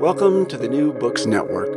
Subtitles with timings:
[0.00, 1.68] Welcome to the New Books Network.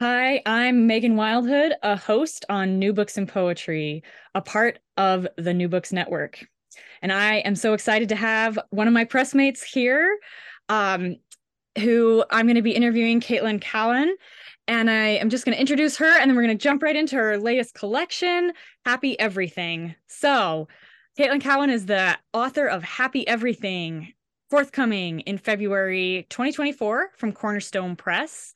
[0.00, 4.04] Hi, I'm Megan Wildhood, a host on New Books and Poetry,
[4.36, 6.46] a part of the New Books Network.
[7.02, 10.20] And I am so excited to have one of my pressmates here,
[10.68, 11.16] um,
[11.76, 14.14] who I'm going to be interviewing, Caitlin Cowan.
[14.68, 16.94] And I am just going to introduce her, and then we're going to jump right
[16.94, 18.52] into her latest collection,
[18.84, 19.96] Happy Everything.
[20.06, 20.68] So,
[21.18, 24.12] Caitlin Cowan is the author of Happy Everything,
[24.48, 28.54] forthcoming in February 2024 from Cornerstone Press.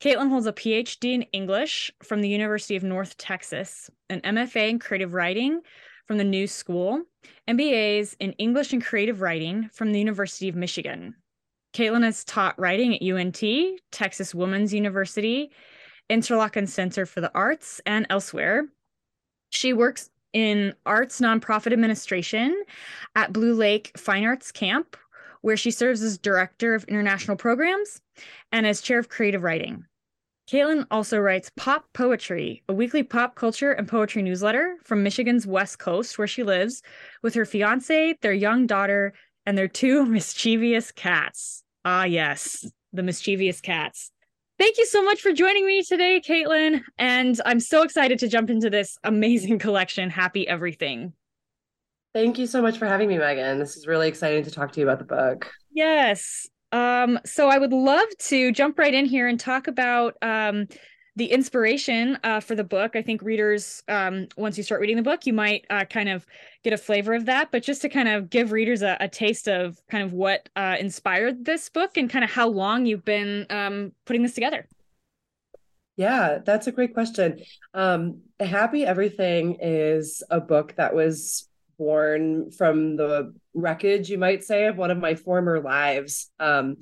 [0.00, 4.78] Caitlin holds a PhD in English from the University of North Texas, an MFA in
[4.78, 5.60] creative writing
[6.06, 7.02] from the New School,
[7.48, 11.14] MBAs in English and creative writing from the University of Michigan.
[11.74, 13.42] Caitlin has taught writing at UNT,
[13.90, 15.50] Texas Women's University,
[16.08, 18.66] Interlochen Center for the Arts, and elsewhere.
[19.50, 22.62] She works in arts nonprofit administration
[23.14, 24.96] at Blue Lake Fine Arts Camp,
[25.46, 28.00] where she serves as director of international programs
[28.50, 29.84] and as chair of creative writing.
[30.50, 36.18] Caitlin also writes PopPoetry, a weekly pop culture and poetry newsletter from Michigan's West Coast,
[36.18, 36.82] where she lives
[37.22, 39.12] with her fiance, their young daughter,
[39.46, 41.62] and their two mischievous cats.
[41.84, 44.10] Ah, yes, the mischievous cats.
[44.58, 46.82] Thank you so much for joining me today, Caitlin.
[46.98, 51.12] And I'm so excited to jump into this amazing collection, Happy Everything.
[52.16, 53.58] Thank you so much for having me, Megan.
[53.58, 55.52] This is really exciting to talk to you about the book.
[55.70, 56.48] Yes.
[56.72, 60.66] Um, so I would love to jump right in here and talk about um,
[61.16, 62.96] the inspiration uh, for the book.
[62.96, 66.24] I think readers, um, once you start reading the book, you might uh, kind of
[66.64, 67.52] get a flavor of that.
[67.52, 70.76] But just to kind of give readers a, a taste of kind of what uh,
[70.80, 74.66] inspired this book and kind of how long you've been um, putting this together.
[75.96, 77.40] Yeah, that's a great question.
[77.74, 84.66] Um, Happy Everything is a book that was born from the wreckage, you might say,
[84.66, 86.30] of one of my former lives.
[86.38, 86.76] Um,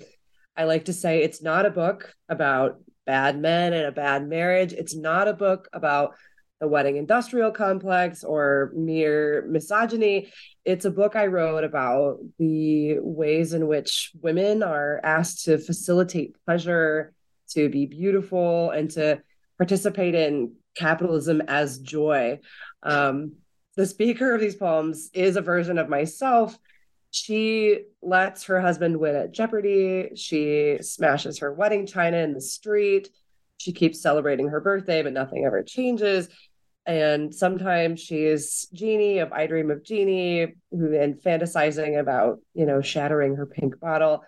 [0.57, 4.73] I like to say it's not a book about bad men and a bad marriage.
[4.73, 6.15] It's not a book about
[6.61, 10.33] the wedding industrial complex or mere misogyny.
[10.65, 16.37] It's a book I wrote about the ways in which women are asked to facilitate
[16.47, 17.13] pleasure,
[17.51, 19.21] to be beautiful, and to
[19.59, 22.41] participate in capitalism as joy.
[22.83, 23.35] Um,
[23.77, 26.59] the speaker of these poems is a version of myself.
[27.11, 30.11] She lets her husband win at Jeopardy.
[30.17, 33.09] She smashes her wedding china in the street.
[33.59, 36.29] She keeps celebrating her birthday, but nothing ever changes.
[36.87, 42.83] And sometimes she's Jeannie of I Dream of Jeannie, who and fantasizing about, you know,
[42.83, 44.23] shattering her pink bottle.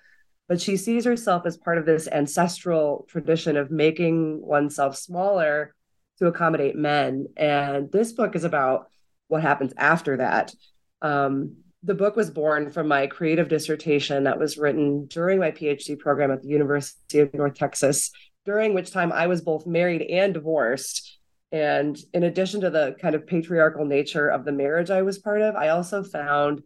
[0.49, 5.75] But she sees herself as part of this ancestral tradition of making oneself smaller
[6.19, 7.27] to accommodate men.
[7.37, 8.87] And this book is about
[9.28, 10.55] what happens after that.
[11.03, 15.99] Um, the book was born from my creative dissertation that was written during my PhD
[15.99, 18.11] program at the University of North Texas,
[18.45, 21.19] during which time I was both married and divorced.
[21.53, 25.43] And in addition to the kind of patriarchal nature of the marriage I was part
[25.43, 26.63] of, I also found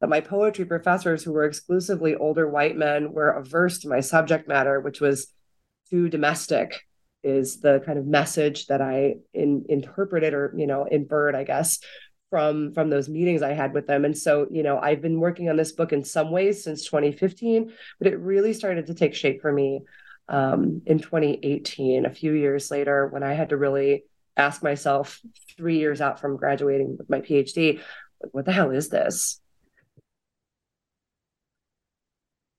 [0.00, 4.48] that my poetry professors, who were exclusively older white men, were averse to my subject
[4.48, 5.32] matter, which was
[5.90, 6.80] too domestic
[7.22, 11.80] is the kind of message that I in, interpreted or you know inferred, I guess,
[12.30, 14.04] from from those meetings I had with them.
[14.04, 17.72] And so you know I've been working on this book in some ways since 2015,
[17.98, 19.82] but it really started to take shape for me
[20.28, 24.04] um, in 2018, a few years later, when I had to really
[24.36, 25.20] ask myself
[25.56, 27.80] three years out from graduating with my PhD,
[28.32, 29.40] what the hell is this?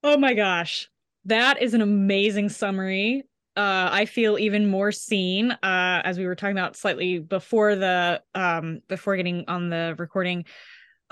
[0.04, 0.90] Oh my gosh.
[1.26, 3.24] That is an amazing summary.
[3.60, 8.24] Uh, I feel even more seen uh, as we were talking about slightly before the
[8.34, 10.46] um, before getting on the recording.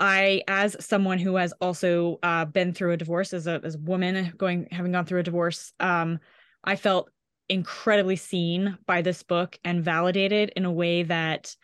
[0.00, 3.78] I, as someone who has also uh, been through a divorce, as a as a
[3.80, 6.20] woman going having gone through a divorce, um,
[6.64, 7.10] I felt
[7.50, 11.54] incredibly seen by this book and validated in a way that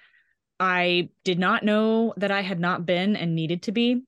[0.61, 4.03] I did not know that I had not been and needed to be.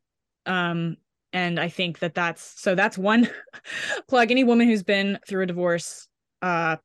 [0.45, 0.99] Um,
[1.33, 3.31] and I think that that's so that's one
[4.09, 4.31] plug.
[4.31, 6.07] Any woman who's been through a divorce,
[6.43, 6.77] uh,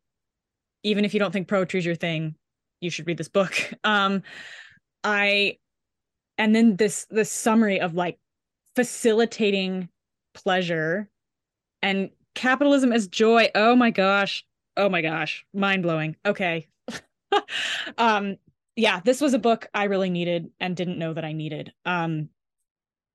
[0.83, 2.36] even if you don't think poetry is your thing,
[2.80, 3.56] you should read this book.
[3.83, 4.24] Um,
[5.03, 5.57] I
[6.38, 8.19] and then this this summary of like
[8.75, 9.89] facilitating
[10.33, 11.09] pleasure
[11.81, 13.50] and capitalism as joy.
[13.56, 14.45] Oh my gosh.
[14.77, 15.45] Oh my gosh.
[15.53, 16.68] Mind blowing okay.
[17.98, 18.38] Um
[18.75, 21.74] yeah this was a book i really needed and didn't know that i needed.
[21.86, 22.30] Um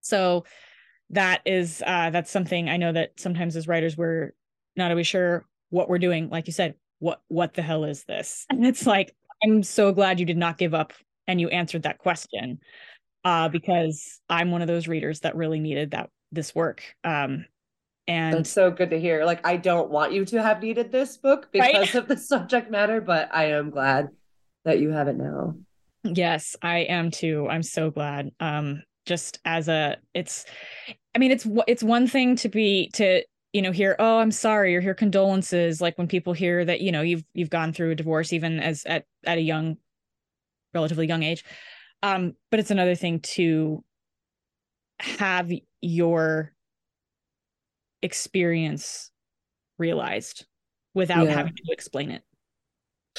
[0.01, 0.45] so
[1.11, 4.33] that is uh that's something i know that sometimes as writers we're
[4.77, 8.47] not always sure what we're doing like you said what what the hell is this
[8.51, 9.15] and it's like
[9.45, 10.93] i'm so glad you did not give up
[11.29, 12.59] and you answered that question
[13.27, 16.83] uh, because I'm one of those readers that really needed that this work.
[17.03, 17.45] Um,
[18.07, 19.25] and that's so good to hear.
[19.25, 21.95] Like, I don't want you to have needed this book because right?
[21.97, 24.11] of the subject matter, but I am glad
[24.65, 25.57] that you have it now.
[26.05, 27.49] Yes, I am too.
[27.51, 28.31] I'm so glad.
[28.39, 30.45] Um, just as a, it's,
[31.13, 33.25] I mean, it's it's one thing to be to
[33.57, 36.93] you know hear oh i'm sorry or hear condolences like when people hear that you
[36.93, 39.77] know you've you've gone through a divorce even as at at a young
[40.75, 41.43] relatively young age
[42.03, 43.83] um, but it's another thing to
[45.01, 45.51] have
[45.81, 46.53] your
[48.03, 49.11] experience
[49.79, 50.47] realized
[50.95, 51.35] without yeah.
[51.35, 52.23] having to explain it.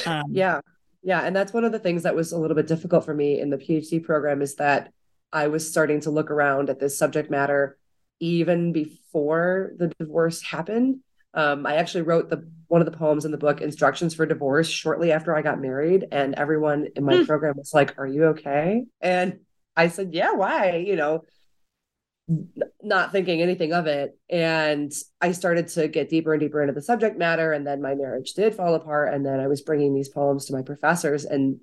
[0.05, 0.61] Um, yeah.
[1.03, 1.21] Yeah.
[1.21, 3.49] And that's one of the things that was a little bit difficult for me in
[3.49, 4.91] the PhD program is that
[5.31, 7.77] I was starting to look around at this subject matter
[8.19, 10.99] even before the divorce happened.
[11.33, 14.69] Um, I actually wrote the one of the poems in the book, Instructions for Divorce,
[14.69, 17.27] shortly after I got married, and everyone in my mm.
[17.27, 19.39] program was like, "Are you okay?" And
[19.75, 21.23] I said, "Yeah, why?" You know,
[22.81, 24.17] not thinking anything of it.
[24.29, 24.91] And
[25.21, 28.33] I started to get deeper and deeper into the subject matter, and then my marriage
[28.33, 29.13] did fall apart.
[29.13, 31.59] And then I was bringing these poems to my professors, and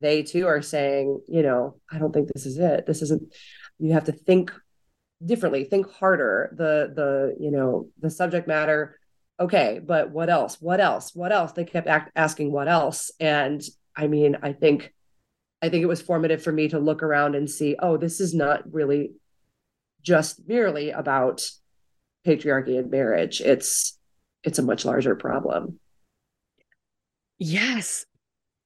[0.00, 2.86] they too are saying, you know, I don't think this is it.
[2.86, 3.34] This isn't.
[3.78, 4.52] You have to think
[5.24, 5.64] differently.
[5.64, 8.98] Think harder the the you know the subject matter.
[9.38, 10.60] Okay but what else?
[10.60, 11.14] What else?
[11.14, 11.52] What else?
[11.52, 13.10] They kept act- asking what else.
[13.20, 13.62] And
[13.98, 14.92] i mean i think
[15.62, 18.34] i think it was formative for me to look around and see oh this is
[18.34, 19.12] not really
[20.02, 21.42] just merely about
[22.26, 23.40] patriarchy and marriage.
[23.40, 23.98] It's
[24.44, 25.80] it's a much larger problem.
[27.38, 28.06] Yes.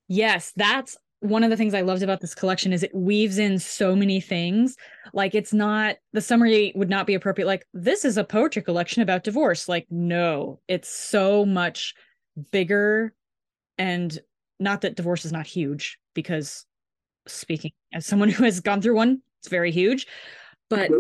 [0.09, 3.59] Yes that's one of the things I loved about this collection is it weaves in
[3.59, 4.77] so many things.
[5.13, 7.47] Like it's not the summary would not be appropriate.
[7.47, 9.69] Like this is a poetry collection about divorce.
[9.69, 11.95] Like no, it's so much
[12.51, 13.15] bigger,
[13.77, 14.19] and
[14.59, 16.65] not that divorce is not huge because
[17.27, 20.07] speaking as someone who has gone through one, it's very huge,
[20.71, 20.91] but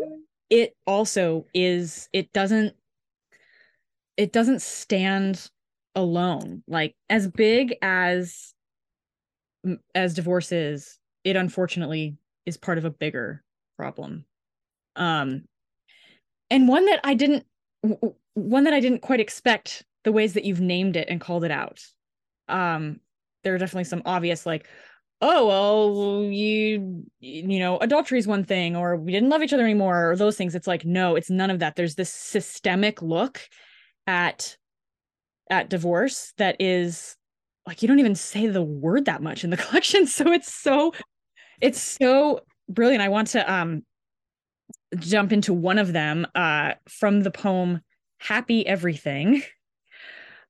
[0.50, 2.08] it also is.
[2.12, 2.76] It doesn't.
[4.19, 5.50] It doesn't stand
[5.94, 6.62] alone.
[6.69, 8.52] Like as big as
[9.94, 13.43] as divorce is, it unfortunately is part of a bigger
[13.76, 14.24] problem.
[14.96, 15.44] Um,
[16.50, 17.46] and one that I didn't,
[18.34, 21.50] one that I didn't quite expect the ways that you've named it and called it
[21.50, 21.81] out.
[22.48, 23.00] Um,
[23.44, 24.67] there are definitely some obvious like,
[25.20, 29.64] oh well, you you know, adultery is one thing, or we didn't love each other
[29.64, 30.55] anymore, or those things.
[30.55, 31.76] It's like no, it's none of that.
[31.76, 33.40] There's this systemic look
[34.06, 34.56] at
[35.50, 37.17] at divorce that is
[37.67, 40.93] like you don't even say the word that much in the collection so it's so
[41.60, 43.02] it's so brilliant.
[43.02, 43.82] I want to um
[44.98, 47.81] jump into one of them uh from the poem
[48.19, 49.43] happy everything.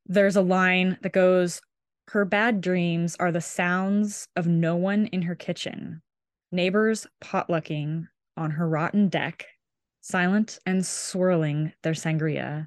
[0.06, 1.60] There's a line that goes
[2.08, 6.02] her bad dreams are the sounds of no one in her kitchen.
[6.50, 9.46] Neighbors potlucking on her rotten deck
[10.00, 12.66] silent and swirling their sangria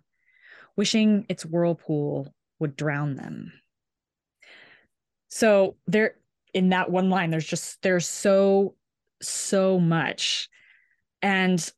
[0.76, 3.52] wishing its whirlpool would drown them
[5.34, 6.14] so there
[6.54, 8.76] in that one line, there's just there's so,
[9.20, 10.48] so much.
[11.24, 11.72] And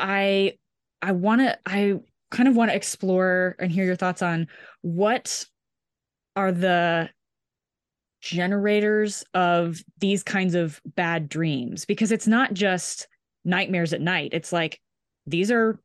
[0.00, 0.56] I
[1.02, 1.96] I wanna I
[2.30, 4.48] kind of want to explore and hear your thoughts on
[4.80, 5.44] what
[6.36, 7.10] are the
[8.22, 11.84] generators of these kinds of bad dreams?
[11.84, 13.08] Because it's not just
[13.44, 14.30] nightmares at night.
[14.32, 14.80] It's like
[15.26, 15.78] these are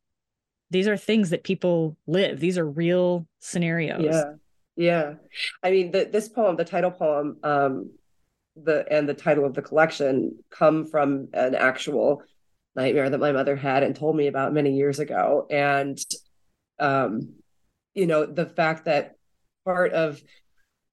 [0.70, 2.40] these are things that people live.
[2.40, 4.06] These are real scenarios.
[4.06, 4.36] Yeah
[4.76, 5.16] yeah.
[5.64, 7.92] I mean the, this poem the title poem um
[8.56, 12.24] the and the title of the collection come from an actual
[12.76, 15.48] nightmare that my mother had and told me about many years ago.
[15.50, 15.98] And
[16.80, 17.34] um
[17.94, 19.16] you know the fact that
[19.66, 20.22] part of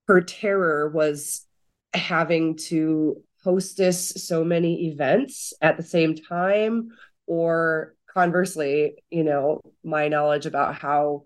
[0.09, 1.47] her terror was
[1.95, 6.89] having to hostess so many events at the same time
[7.27, 11.25] or conversely you know my knowledge about how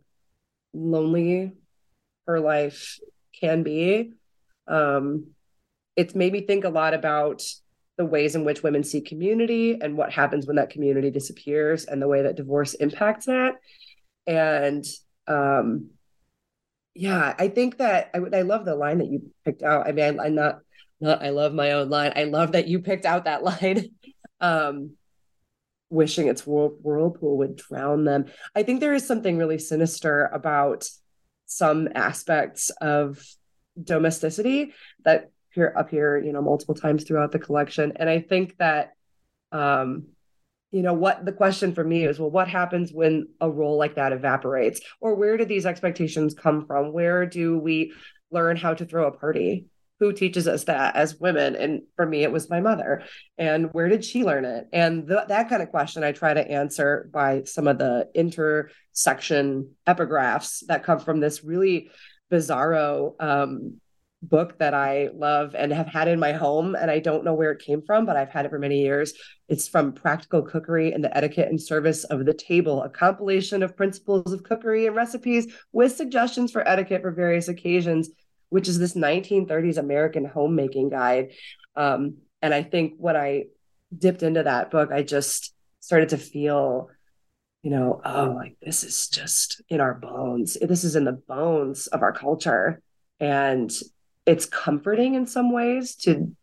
[0.74, 1.52] lonely
[2.26, 2.98] her life
[3.38, 4.12] can be.
[4.66, 5.28] Um
[5.96, 7.42] it's made me think a lot about
[7.98, 12.00] the ways in which women see community and what happens when that community disappears and
[12.00, 13.54] the way that divorce impacts that.
[14.26, 14.84] And
[15.26, 15.90] um
[16.94, 19.86] yeah i think that i i love the line that you picked out.
[19.86, 20.58] I mean I, i'm not
[21.00, 22.12] not i love my own line.
[22.16, 23.90] I love that you picked out that line.
[24.40, 24.92] Um
[25.90, 28.24] wishing its whirlpool would drown them.
[28.54, 30.88] I think there is something really sinister about
[31.56, 33.22] some aspects of
[33.82, 34.72] domesticity
[35.04, 37.92] that appear up here you know multiple times throughout the collection.
[37.96, 38.92] And i think that
[39.50, 40.06] um
[40.70, 43.96] you know what the question for me is well what happens when a role like
[43.96, 44.80] that evaporates?
[45.00, 46.92] Or where do these expectations come from?
[46.92, 47.92] Where do we
[48.30, 49.66] learn how to throw a party
[50.02, 53.04] who teaches us that as women and for me it was my mother
[53.38, 56.50] and where did she learn it and th- that kind of question i try to
[56.50, 61.88] answer by some of the interstitial epigraphs that come from this really
[62.32, 63.80] bizarro um,
[64.22, 66.76] book that I love and have had in my home.
[66.76, 69.14] And I don't know where it came from, but I've had it for many years.
[69.48, 73.76] It's from Practical Cookery and the Etiquette and Service of the Table, a compilation of
[73.76, 78.10] principles of cookery and recipes with suggestions for etiquette for various occasions,
[78.52, 81.32] which is this 1930s American homemaking guide.
[81.74, 83.44] Um, and I think when I
[83.96, 86.90] dipped into that book, I just started to feel
[87.62, 90.56] you know, oh, like this is just in our bones.
[90.60, 92.82] This is in the bones of our culture.
[93.20, 93.70] And
[94.26, 96.36] it's comforting in some ways to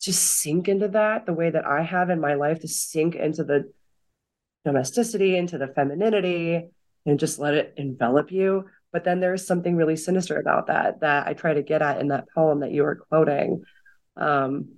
[0.00, 3.44] just sink into that the way that I have in my life to sink into
[3.44, 3.72] the
[4.64, 6.68] domesticity, into the femininity,
[7.06, 8.66] and just let it envelop you.
[8.92, 12.08] But then there's something really sinister about that that I try to get at in
[12.08, 13.64] that poem that you were quoting.
[14.16, 14.76] Um,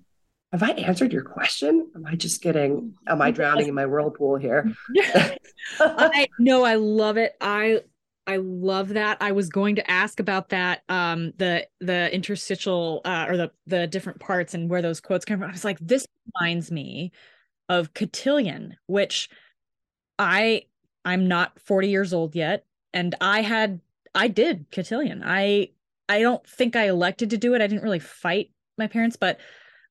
[0.53, 1.91] have I answered your question?
[1.95, 4.73] Am I just getting, am I drowning in my whirlpool here?
[5.79, 7.35] I no, I love it.
[7.41, 7.83] I
[8.27, 9.17] I love that.
[9.21, 13.87] I was going to ask about that, um, the the interstitial uh, or the the
[13.87, 15.49] different parts and where those quotes come from.
[15.49, 17.13] I was like, this reminds me
[17.69, 19.31] of Cotillion, which
[20.19, 20.67] I
[21.05, 23.81] I'm not 40 years old yet, and I had
[24.15, 25.23] I did Cotillion.
[25.25, 25.71] I
[26.09, 27.63] I don't think I elected to do it.
[27.63, 29.39] I didn't really fight my parents, but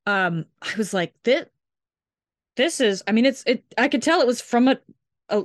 [0.06, 1.46] um, I was like, this
[2.56, 3.04] this is.
[3.08, 3.64] I mean, it's it.
[3.78, 4.80] I could tell it was from a
[5.30, 5.44] a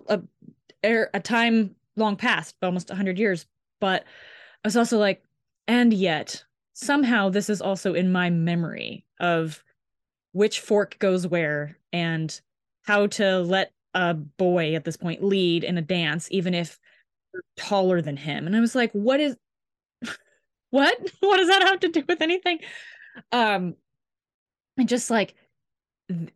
[0.83, 3.47] a, a time long past, almost 100 years.
[3.81, 4.03] But
[4.65, 5.23] I was also like,
[5.69, 9.63] and yet somehow this is also in my memory of
[10.33, 12.41] which fork goes where and
[12.83, 16.81] how to let a boy at this point lead in a dance, even if
[17.57, 18.47] taller than him.
[18.47, 19.37] And I was like, what is
[20.71, 20.99] what?
[21.21, 22.59] What does that have to do with anything?
[23.33, 23.75] Um,
[24.77, 25.35] and just like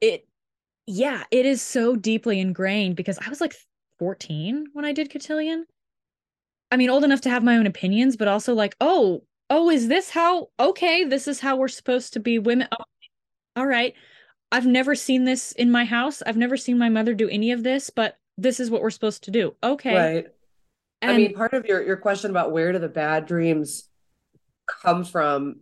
[0.00, 0.26] it,
[0.86, 3.54] yeah, it is so deeply ingrained because I was like
[3.98, 5.66] 14 when I did cotillion.
[6.70, 9.88] I mean, old enough to have my own opinions, but also like, oh, oh, is
[9.88, 10.48] this how?
[10.60, 12.68] Okay, this is how we're supposed to be women.
[12.72, 12.84] Oh,
[13.56, 13.94] all right.
[14.50, 16.22] I've never seen this in my house.
[16.22, 19.24] I've never seen my mother do any of this, but this is what we're supposed
[19.24, 19.54] to do.
[19.62, 19.94] Okay.
[19.94, 20.26] Right.
[21.00, 23.88] And, I mean, part of your your question about where do the bad dreams
[24.82, 25.60] come from?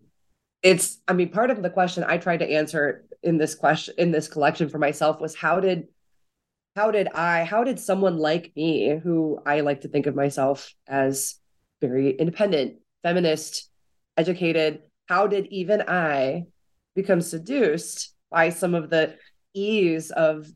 [0.63, 4.11] It's, I mean, part of the question I tried to answer in this question in
[4.13, 5.89] this collection for myself was how did
[6.75, 10.75] how did I, how did someone like me, who I like to think of myself
[10.87, 11.37] as
[11.81, 13.71] very independent, feminist,
[14.19, 16.45] educated, how did even I
[16.95, 19.17] become seduced by some of the
[19.55, 20.49] ease of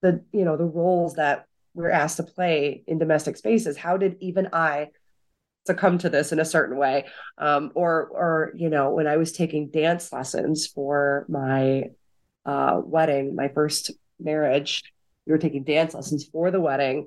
[0.00, 1.44] the, you know, the roles that
[1.78, 3.76] we're asked to play in domestic spaces?
[3.76, 4.88] How did even I
[5.64, 7.06] succumb to this in a certain way?
[7.38, 11.84] Um, or, or, you know, when I was taking dance lessons for my
[12.44, 14.82] uh, wedding, my first marriage,
[15.24, 17.06] we were taking dance lessons for the wedding.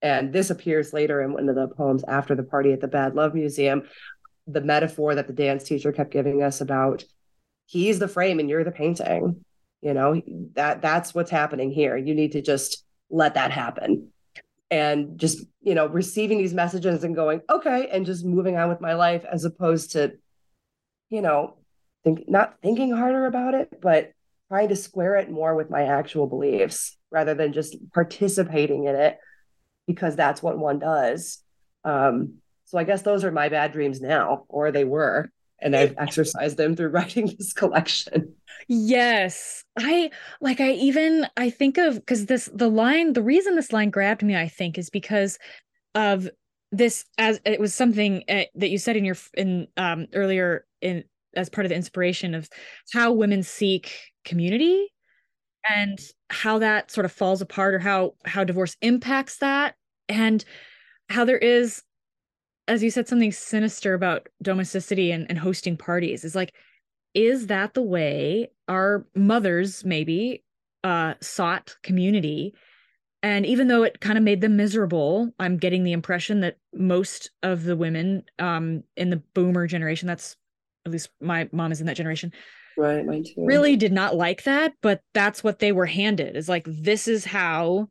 [0.00, 3.14] And this appears later in one of the poems after the party at the Bad
[3.14, 3.82] Love Museum.
[4.46, 7.04] The metaphor that the dance teacher kept giving us about
[7.66, 9.44] he's the frame and you're the painting.
[9.82, 10.22] You know,
[10.54, 11.98] that that's what's happening here.
[11.98, 14.10] You need to just let that happen.
[14.70, 18.80] And just, you know, receiving these messages and going, okay, and just moving on with
[18.80, 20.14] my life as opposed to,
[21.08, 21.56] you know,
[22.02, 24.12] think not thinking harder about it, but
[24.48, 29.18] trying to square it more with my actual beliefs rather than just participating in it
[29.86, 31.42] because that's what one does.
[31.84, 32.34] Um,
[32.64, 36.56] so I guess those are my bad dreams now, or they were, and I've exercised
[36.56, 38.34] them through writing this collection.
[38.68, 39.64] Yes.
[39.78, 40.10] I
[40.40, 44.22] like I even I think of cuz this the line the reason this line grabbed
[44.22, 45.38] me I think is because
[45.94, 46.28] of
[46.72, 51.04] this as it was something uh, that you said in your in um earlier in
[51.34, 52.48] as part of the inspiration of
[52.92, 53.92] how women seek
[54.24, 54.88] community
[55.68, 55.98] and
[56.30, 59.74] how that sort of falls apart or how how divorce impacts that
[60.08, 60.44] and
[61.08, 61.82] how there is
[62.68, 66.52] as you said something sinister about domesticity and, and hosting parties is like
[67.14, 70.44] is that the way our mothers maybe
[70.84, 72.54] uh sought community?
[73.22, 77.30] And even though it kind of made them miserable i'm getting the impression that most
[77.42, 80.36] of the women um in the boomer generation that's
[80.84, 82.32] at least my mom is in that generation
[82.76, 83.44] right mine too.
[83.44, 87.24] really did not like that but that's what they were handed is like this is
[87.24, 87.88] how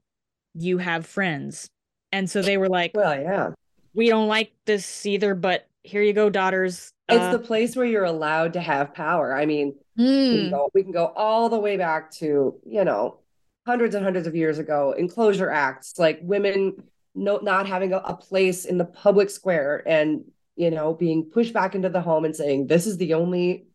[0.55, 1.69] you have friends.
[2.11, 3.51] And so they were like well yeah
[3.95, 6.91] we don't like this either but here you go daughters.
[7.07, 9.35] It's uh, the place where you're allowed to have power.
[9.35, 10.31] I mean mm.
[10.31, 10.51] we, can hmm.
[10.51, 13.19] go, we can go all the way back to you know
[13.65, 16.83] hundreds and hundreds of years ago enclosure acts like women
[17.15, 20.25] no, not having a, a place in the public square and
[20.55, 23.67] you know being pushed back into the home and saying this is the only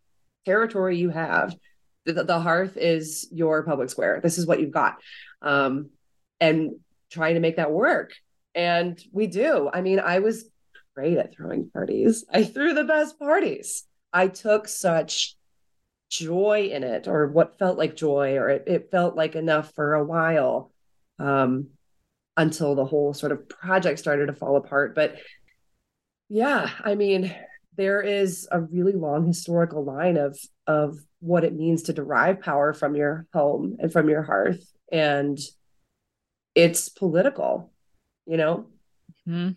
[0.45, 1.55] territory you have.
[2.07, 4.21] The, the hearth is your public square.
[4.23, 4.97] This is what you've got.
[5.43, 5.91] Um,
[6.41, 6.77] and
[7.11, 8.13] trying to make that work
[8.55, 9.71] and we do.
[9.73, 10.45] I mean i was
[10.95, 12.25] great at throwing parties.
[12.33, 13.85] I threw the best parties.
[14.13, 15.37] I took such
[16.11, 19.95] joy in it or what felt like joy or it, it felt like enough for
[19.95, 20.73] a while
[21.21, 21.69] um,
[22.37, 24.95] until the whole sort of project started to fall apart.
[24.95, 25.17] But
[26.33, 27.35] yeah i mean
[27.77, 32.73] there is a really long historical line of of what it means to derive power
[32.73, 34.63] from your home and from your hearth.
[34.91, 35.39] And
[36.55, 37.70] it's political
[38.31, 38.65] you know
[39.29, 39.51] mm-hmm.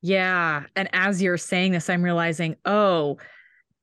[0.00, 3.18] yeah and as you're saying this i'm realizing oh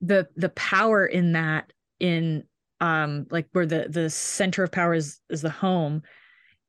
[0.01, 2.44] the the power in that in
[2.82, 6.02] um like where the the center of power is is the home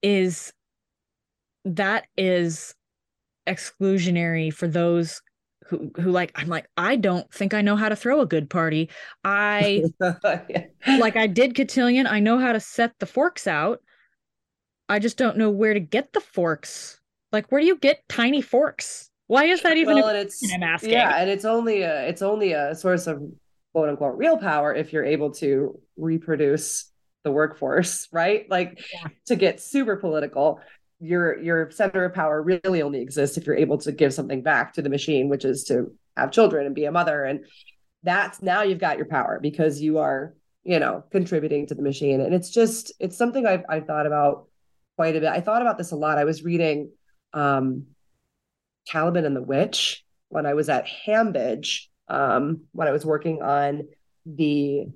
[0.03, 0.53] is
[1.65, 2.75] that is
[3.47, 5.23] exclusionary for those
[5.67, 8.49] who who like I'm like I don't think I know how to throw a good
[8.49, 8.89] party.
[9.25, 9.83] I
[10.87, 12.07] like I did cotillion.
[12.07, 13.81] I know how to set the forks out.
[14.89, 16.96] I just don't know where to get the forks.
[17.33, 19.11] Like where do you get tiny forks?
[19.27, 19.97] Why is that even?
[19.97, 20.91] Well, and it's I'm asking.
[20.91, 23.23] yeah, and it's only a it's only a source of
[23.73, 26.91] quote unquote real power if you're able to reproduce
[27.25, 28.49] the workforce, right?
[28.49, 29.09] Like yeah.
[29.27, 30.61] to get super political,
[31.01, 34.75] your your center of power really only exists if you're able to give something back
[34.75, 37.25] to the machine, which is to have children and be a mother.
[37.25, 37.45] And
[38.03, 42.21] that's now you've got your power because you are, you know, contributing to the machine.
[42.21, 44.47] And it's just it's something I've I've thought about
[44.97, 45.29] quite a bit.
[45.29, 46.17] I thought about this a lot.
[46.17, 46.91] I was reading
[47.37, 47.87] um
[48.89, 53.89] Caliban and the Witch when I was at Hambidge, um, when I was working on
[54.25, 54.87] the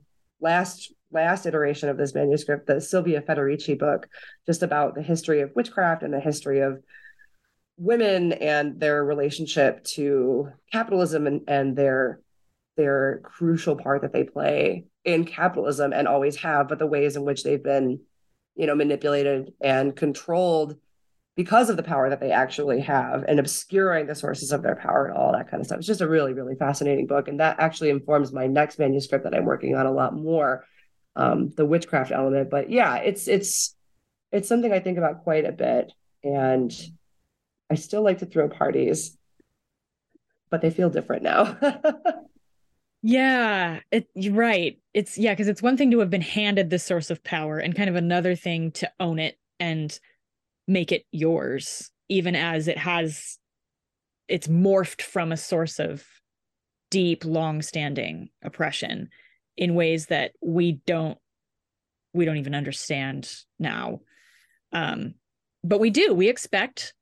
[0.40, 4.08] last last iteration of this manuscript, the Silvia Federici book,
[4.46, 6.82] just about the history of witchcraft and the history of
[7.76, 12.20] women and their relationship to capitalism and, and their
[12.76, 17.24] their crucial part that they play in capitalism and always have, but the ways in
[17.24, 18.00] which they've been,
[18.54, 20.76] you know, manipulated and controlled
[21.36, 25.06] because of the power that they actually have and obscuring the sources of their power
[25.06, 25.78] and all that kind of stuff.
[25.78, 27.28] It's just a really, really fascinating book.
[27.28, 30.66] And that actually informs my next manuscript that I'm working on a lot more,
[31.16, 32.50] um, the witchcraft element.
[32.50, 33.74] But yeah, it's it's
[34.32, 35.92] it's something I think about quite a bit.
[36.22, 36.72] And
[37.70, 39.16] I still like to throw parties,
[40.50, 41.56] but they feel different now.
[43.02, 44.78] yeah, it, you're right.
[44.92, 47.76] It's yeah, because it's one thing to have been handed the source of power and
[47.76, 49.98] kind of another thing to own it and
[50.70, 53.38] make it yours, even as it has
[54.28, 56.06] it's morphed from a source of
[56.90, 59.08] deep, long-standing oppression
[59.56, 61.18] in ways that we don't
[62.14, 64.00] we don't even understand now.
[64.72, 65.14] Um,
[65.62, 66.14] but we do.
[66.14, 66.94] We expect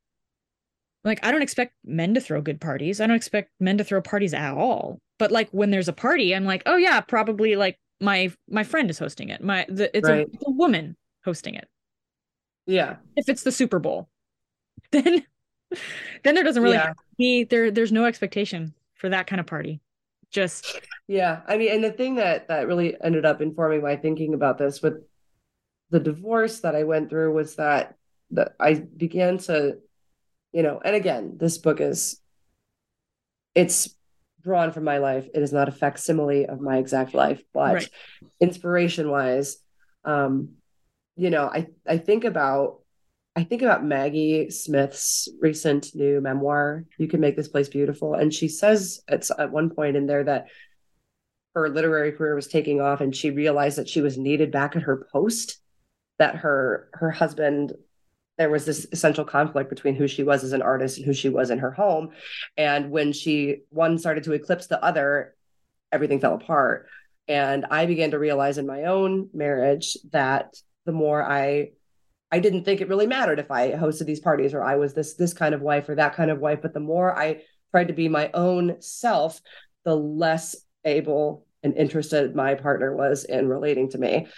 [1.04, 3.00] like I don't expect men to throw good parties.
[3.00, 4.98] I don't expect men to throw parties at all.
[5.18, 8.88] But like when there's a party, I'm like, oh yeah, probably like my my friend
[8.88, 9.42] is hosting it.
[9.42, 10.26] My the, it's, right.
[10.26, 11.68] a, it's a woman hosting it.
[12.68, 12.96] Yeah.
[13.16, 14.08] If it's the Super Bowl,
[14.92, 15.24] then
[16.22, 16.92] then there doesn't really yeah.
[17.16, 19.80] be there there's no expectation for that kind of party.
[20.30, 21.40] Just Yeah.
[21.48, 24.82] I mean, and the thing that that really ended up informing my thinking about this
[24.82, 25.02] with
[25.90, 27.96] the divorce that I went through was that
[28.32, 29.78] that I began to,
[30.52, 32.20] you know, and again, this book is
[33.54, 33.94] it's
[34.42, 35.26] drawn from my life.
[35.34, 37.90] It is not a facsimile of my exact life, but right.
[38.40, 39.56] inspiration wise,
[40.04, 40.50] um,
[41.18, 42.80] you know, I I think about
[43.36, 48.14] I think about Maggie Smith's recent new memoir, You Can Make This Place Beautiful.
[48.14, 50.46] And she says it's at one point in there that
[51.54, 54.82] her literary career was taking off and she realized that she was needed back at
[54.82, 55.58] her post,
[56.18, 57.74] that her her husband
[58.38, 61.28] there was this essential conflict between who she was as an artist and who she
[61.28, 62.10] was in her home.
[62.56, 65.34] And when she one started to eclipse the other,
[65.90, 66.86] everything fell apart.
[67.26, 70.54] And I began to realize in my own marriage that
[70.88, 71.72] the more I
[72.32, 75.14] I didn't think it really mattered if I hosted these parties or I was this
[75.14, 76.60] this kind of wife or that kind of wife.
[76.62, 79.42] But the more I tried to be my own self,
[79.84, 84.28] the less able and interested my partner was in relating to me.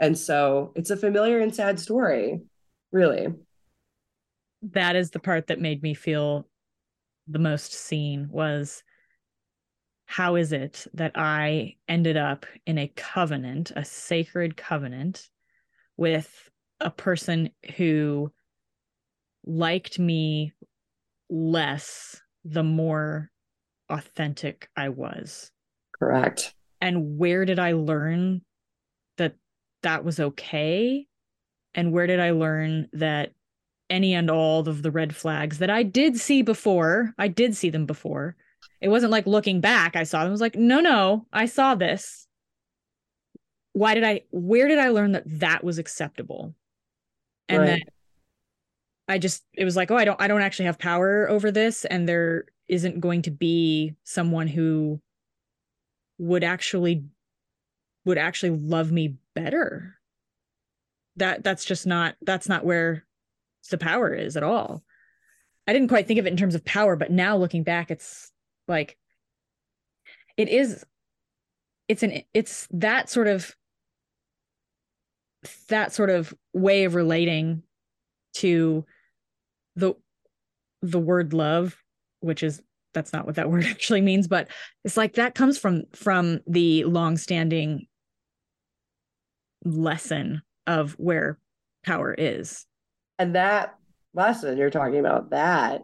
[0.00, 2.40] And so it's a familiar and sad story,
[2.90, 3.28] really.
[4.62, 6.48] That is the part that made me feel
[7.28, 8.82] the most seen was
[10.06, 15.30] how is it that I ended up in a covenant, a sacred covenant
[16.00, 16.48] with
[16.80, 18.32] a person who
[19.44, 20.54] liked me
[21.28, 23.30] less the more
[23.90, 25.52] authentic I was.
[25.98, 26.54] Correct.
[26.80, 28.40] And where did I learn
[29.18, 29.34] that
[29.82, 31.06] that was okay?
[31.74, 33.32] And where did I learn that
[33.90, 37.68] any and all of the red flags that I did see before, I did see
[37.68, 38.36] them before.
[38.80, 40.28] It wasn't like looking back, I saw them.
[40.28, 42.26] It was like, no, no, I saw this.
[43.72, 46.54] Why did I, where did I learn that that was acceptable?
[47.50, 47.66] and right.
[47.66, 47.80] then
[49.08, 51.84] I just it was like, oh, I don't I don't actually have power over this
[51.84, 55.00] and there isn't going to be someone who
[56.18, 57.04] would actually
[58.04, 59.96] would actually love me better.
[61.16, 63.04] That that's just not that's not where
[63.70, 64.82] the power is at all.
[65.66, 68.30] I didn't quite think of it in terms of power, but now looking back it's
[68.68, 68.96] like
[70.36, 70.84] it is
[71.88, 73.56] it's an it's that sort of
[75.68, 77.62] that sort of way of relating
[78.34, 78.84] to
[79.76, 79.94] the
[80.82, 81.76] the word love
[82.20, 84.48] which is that's not what that word actually means but
[84.84, 87.86] it's like that comes from from the long-standing
[89.64, 91.38] lesson of where
[91.84, 92.66] power is.
[93.18, 93.76] And that
[94.14, 95.82] lesson you're talking about that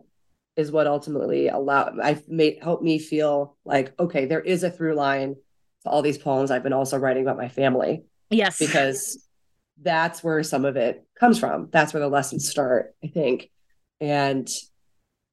[0.57, 4.95] is what ultimately allowed i've made helped me feel like okay there is a through
[4.97, 5.37] line
[5.85, 8.03] to all these poems i've been also writing about my family.
[8.31, 8.59] Yes.
[8.59, 9.26] Because
[9.81, 11.69] that's where some of it comes from.
[11.71, 13.51] That's where the lessons start, I think.
[14.01, 14.49] And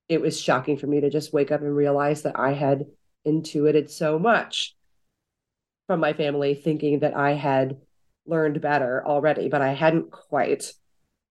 [0.10, 2.86] it was shocking for me to just wake up and realize that I had
[3.26, 4.76] intuited so much
[5.88, 7.78] from my family, thinking that I had
[8.26, 10.72] learned better already, but I hadn't quite.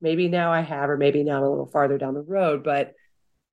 [0.00, 2.64] Maybe now I have, or maybe now I'm a little farther down the road.
[2.64, 2.94] But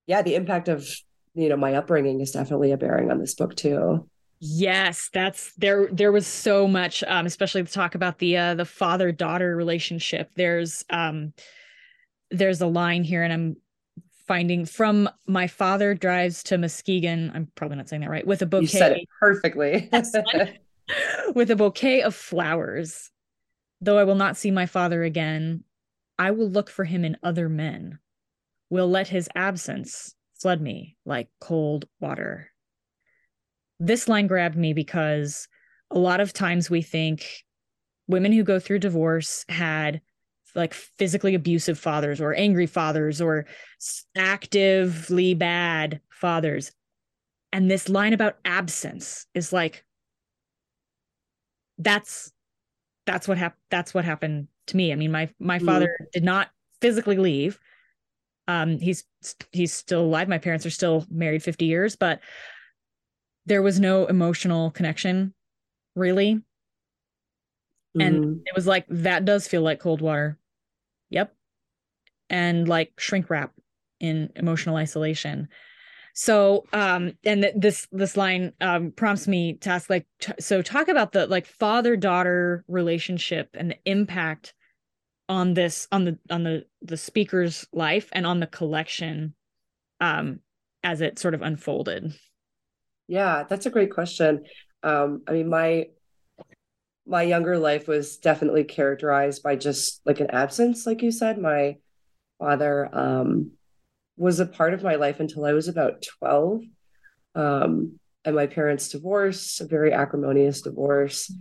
[0.07, 0.87] yeah, the impact of
[1.35, 4.09] you know my upbringing is definitely a bearing on this book too.
[4.41, 5.89] Yes, that's there.
[5.91, 10.31] There was so much, um, especially to talk about the uh, the father daughter relationship.
[10.35, 11.33] There's um,
[12.31, 13.57] there's a line here, and I'm
[14.27, 17.31] finding from my father drives to Muskegon.
[17.33, 18.25] I'm probably not saying that right.
[18.25, 19.89] With a bouquet, you said it perfectly.
[21.35, 23.11] with a bouquet of flowers.
[23.81, 25.63] Though I will not see my father again,
[26.17, 27.99] I will look for him in other men.
[28.69, 32.51] Will let his absence flood me like cold water
[33.79, 35.47] this line grabbed me because
[35.91, 37.43] a lot of times we think
[38.07, 40.01] women who go through divorce had
[40.55, 43.45] like physically abusive fathers or angry fathers or
[44.17, 46.71] actively bad fathers.
[47.53, 49.85] And this line about absence is like
[51.77, 52.31] that's
[53.05, 54.91] that's what happened that's what happened to me.
[54.91, 55.65] I mean my my mm.
[55.65, 56.49] father did not
[56.81, 57.59] physically leave.
[58.47, 59.03] Um he's
[59.51, 60.27] he's still alive.
[60.27, 62.19] My parents are still married 50 years, but
[63.49, 65.33] there was no emotional connection
[65.95, 66.35] really.
[67.97, 68.01] Mm-hmm.
[68.01, 70.37] and it was like that does feel like cold water.
[71.09, 71.33] Yep.
[72.29, 73.51] And like shrink wrap
[73.99, 75.49] in emotional isolation.
[76.13, 80.61] So um and th- this this line um prompts me to ask like t- so
[80.61, 84.53] talk about the like father daughter relationship and the impact
[85.27, 89.33] on this on the on the the speaker's life and on the collection
[89.99, 90.39] um
[90.83, 92.13] as it sort of unfolded
[93.09, 94.45] yeah, that's a great question.
[94.83, 95.87] Um, I mean, my
[97.07, 101.39] my younger life was definitely characterized by just like an absence, like you said.
[101.39, 101.77] My
[102.37, 103.51] father um,
[104.15, 106.61] was a part of my life until I was about 12.
[107.33, 111.33] Um, and my parents divorced, a very acrimonious divorce.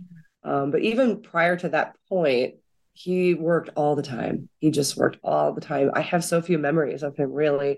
[0.43, 2.55] Um, but even prior to that point,
[2.93, 4.49] he worked all the time.
[4.57, 5.91] He just worked all the time.
[5.93, 7.77] I have so few memories of him, really.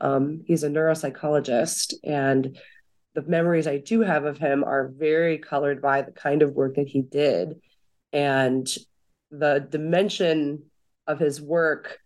[0.00, 2.56] Um, he's a neuropsychologist and
[3.14, 6.76] the memories I do have of him are very colored by the kind of work
[6.76, 7.60] that he did.
[8.12, 8.66] And
[9.30, 10.64] the dimension
[11.06, 11.98] of his work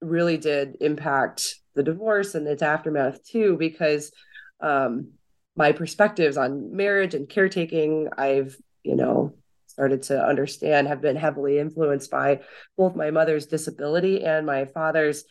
[0.00, 4.12] really did impact the divorce and its aftermath too, because
[4.60, 5.12] um,
[5.56, 9.34] my perspectives on marriage and caretaking, I've, you know,
[9.66, 12.40] started to understand have been heavily influenced by
[12.76, 15.24] both my mother's disability and my father's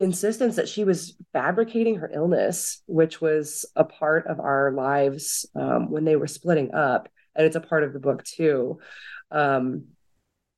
[0.00, 5.90] insistence that she was fabricating her illness, which was a part of our lives um,
[5.90, 7.08] when they were splitting up.
[7.34, 8.78] And it's a part of the book too.
[9.30, 9.86] Um,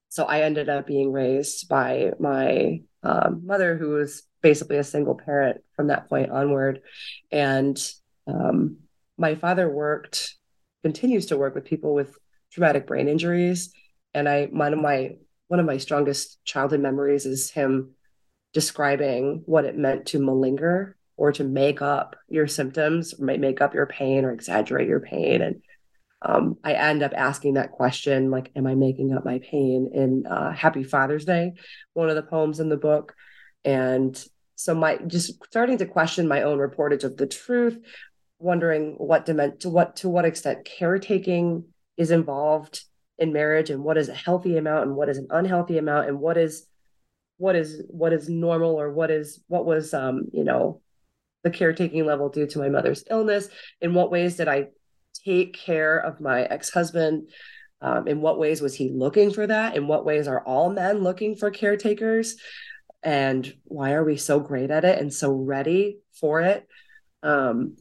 [0.08, 5.14] so I ended up being raised by my um, mother, who was basically a single
[5.14, 6.82] parent from that point onward.
[7.30, 7.78] And
[8.26, 8.78] um,
[9.16, 10.34] my father worked,
[10.82, 12.16] continues to work with people with
[12.52, 13.72] traumatic brain injuries.
[14.12, 15.16] And I, one of my,
[15.48, 17.94] one of my strongest childhood memories is him
[18.52, 23.74] describing what it meant to malinger or to make up your symptoms, or make up
[23.74, 25.42] your pain or exaggerate your pain.
[25.42, 25.62] And
[26.22, 30.26] um, I end up asking that question, like, am I making up my pain in
[30.26, 31.52] uh, Happy Father's Day,
[31.92, 33.14] one of the poems in the book.
[33.66, 34.22] And
[34.54, 37.78] so my just starting to question my own reportage of the truth,
[38.38, 41.64] wondering what dement to what to what extent caretaking
[41.96, 42.82] is involved
[43.18, 46.18] in marriage and what is a healthy amount and what is an unhealthy amount and
[46.18, 46.66] what is
[47.40, 50.80] what is what is normal or what is what was um you know
[51.42, 53.48] the caretaking level due to my mother's illness?
[53.80, 54.68] In what ways did i
[55.24, 57.30] take care of my ex-husband?
[57.82, 59.74] Um, in what ways was he looking for that?
[59.74, 62.36] In what ways are all men looking for caretakers?
[63.02, 66.68] And why are we so great at it and so ready for it?
[67.22, 67.76] Um,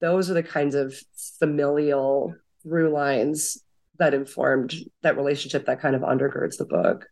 [0.00, 0.94] those are the kinds of
[1.38, 3.62] familial through lines
[3.98, 7.06] that informed that relationship that kind of undergirds the book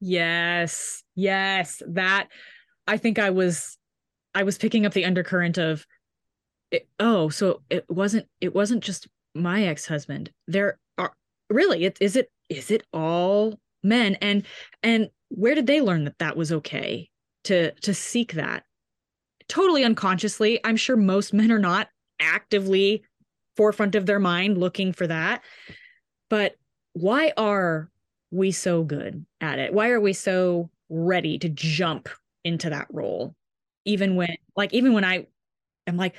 [0.00, 1.02] Yes.
[1.14, 1.82] Yes.
[1.86, 2.28] That
[2.86, 3.78] I think I was
[4.34, 5.86] I was picking up the undercurrent of
[6.70, 10.30] it, oh, so it wasn't it wasn't just my ex-husband.
[10.46, 11.12] There are
[11.48, 14.44] really it is it is it all men and
[14.82, 17.08] and where did they learn that that was okay
[17.44, 18.64] to to seek that?
[19.48, 20.60] Totally unconsciously.
[20.64, 21.88] I'm sure most men are not
[22.20, 23.04] actively
[23.56, 25.42] forefront of their mind looking for that.
[26.28, 26.56] But
[26.92, 27.90] why are
[28.36, 29.72] we so good at it?
[29.72, 32.08] Why are we so ready to jump
[32.44, 33.34] into that role?
[33.84, 35.26] Even when, like, even when I
[35.86, 36.14] am like,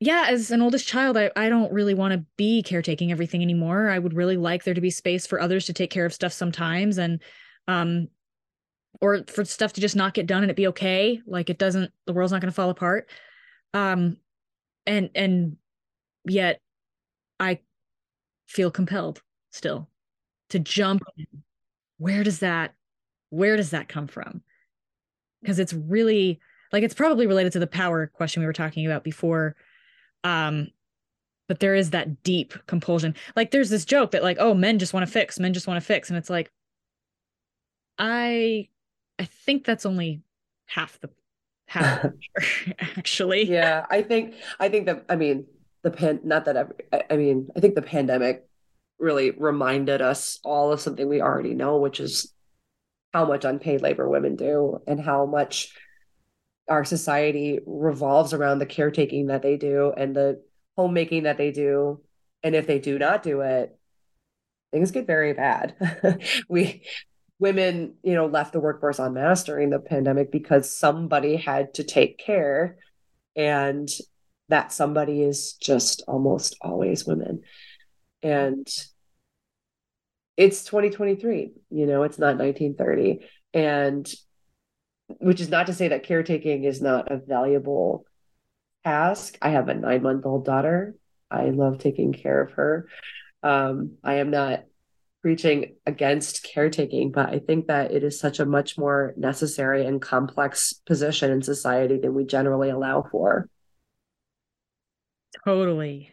[0.00, 3.90] yeah, as an oldest child, I, I don't really want to be caretaking everything anymore.
[3.90, 6.32] I would really like there to be space for others to take care of stuff
[6.32, 7.22] sometimes and,
[7.68, 8.08] um,
[9.00, 11.20] or for stuff to just not get done and it be okay.
[11.26, 13.10] Like it doesn't, the world's not going to fall apart.
[13.74, 14.16] Um,
[14.86, 15.56] and, and
[16.24, 16.60] yet
[17.38, 17.60] I
[18.46, 19.22] feel compelled
[19.52, 19.88] still
[20.50, 21.26] to jump in.
[21.98, 22.74] Where does that
[23.30, 24.42] where does that come from?
[25.40, 26.40] Because it's really
[26.72, 29.56] like it's probably related to the power question we were talking about before.
[30.24, 30.68] Um,
[31.48, 33.14] but there is that deep compulsion.
[33.34, 35.80] Like there's this joke that like, oh, men just want to fix, men just want
[35.80, 36.08] to fix.
[36.08, 36.52] And it's like,
[37.98, 38.68] I
[39.18, 40.22] I think that's only
[40.66, 41.10] half the
[41.66, 42.02] half
[42.36, 43.44] the actually.
[43.44, 45.46] Yeah, I think I think that I mean
[45.82, 46.74] the pan not that every,
[47.10, 48.46] I mean I think the pandemic
[49.00, 52.32] really reminded us all of something we already know, which is
[53.12, 55.74] how much unpaid labor women do and how much
[56.68, 60.40] our society revolves around the caretaking that they do and the
[60.76, 62.00] homemaking that they do.
[62.42, 63.76] And if they do not do it,
[64.72, 65.74] things get very bad.
[66.48, 66.84] we
[67.40, 71.84] women, you know, left the workforce en masse during the pandemic because somebody had to
[71.84, 72.76] take care.
[73.34, 73.88] And
[74.48, 77.42] that somebody is just almost always women
[78.22, 78.66] and
[80.36, 83.20] it's 2023 you know it's not 1930
[83.52, 84.12] and
[85.18, 88.04] which is not to say that caretaking is not a valuable
[88.84, 89.36] task.
[89.42, 90.94] I have a nine month old daughter.
[91.30, 92.88] I love taking care of her.
[93.42, 94.64] Um, i am not
[95.22, 100.00] preaching against caretaking but i think that it is such a much more necessary and
[100.00, 103.48] complex position in society than we generally allow for.
[105.44, 106.12] Totally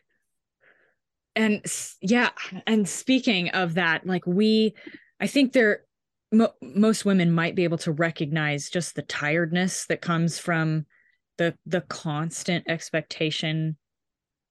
[1.37, 1.63] and
[2.01, 2.29] yeah
[2.65, 4.73] and speaking of that like we
[5.21, 5.83] i think there
[6.31, 10.85] mo- most women might be able to recognize just the tiredness that comes from
[11.37, 13.77] the the constant expectation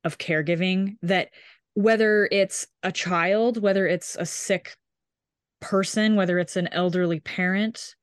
[0.05, 1.31] of caregiving that
[1.75, 4.77] whether it's a child whether it's a sick
[5.61, 7.97] person whether it's an elderly parent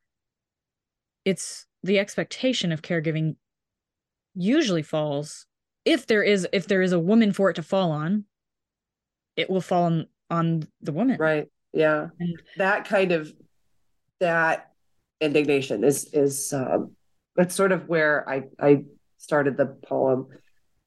[1.23, 3.35] it's the expectation of caregiving
[4.35, 5.45] usually falls
[5.85, 8.25] if there is if there is a woman for it to fall on
[9.35, 11.17] it will fall on, on the woman.
[11.19, 11.49] Right.
[11.73, 12.07] Yeah.
[12.19, 13.33] And that kind of
[14.19, 14.71] that
[15.19, 16.91] indignation is is um
[17.35, 18.83] that's sort of where I I
[19.17, 20.27] started the poem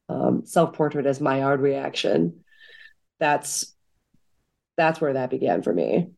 [0.09, 2.44] um self-portrait as my Maillard reaction.
[3.18, 3.74] That's
[4.76, 6.11] that's where that began for me.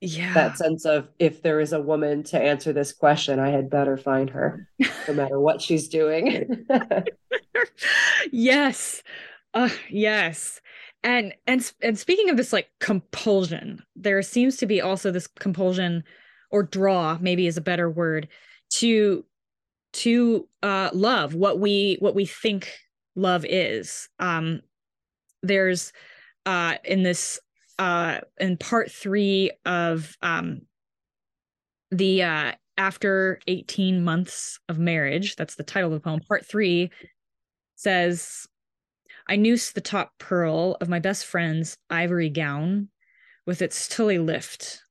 [0.00, 3.68] yeah that sense of if there is a woman to answer this question i had
[3.68, 4.66] better find her
[5.06, 6.66] no matter what she's doing
[8.32, 9.02] yes
[9.52, 10.60] uh, yes
[11.02, 16.04] and and and speaking of this like compulsion there seems to be also this compulsion
[16.50, 18.28] or draw maybe is a better word
[18.70, 19.24] to
[19.92, 22.72] to uh love what we what we think
[23.16, 24.08] love is.
[24.18, 24.60] Um
[25.42, 25.92] there's
[26.46, 27.40] uh in this
[27.78, 30.62] uh in part 3 of um
[31.90, 36.90] the uh after 18 months of marriage that's the title of the poem part 3
[37.76, 38.46] says
[39.28, 42.88] I noose the top pearl of my best friend's ivory gown
[43.46, 44.82] with its tilly lift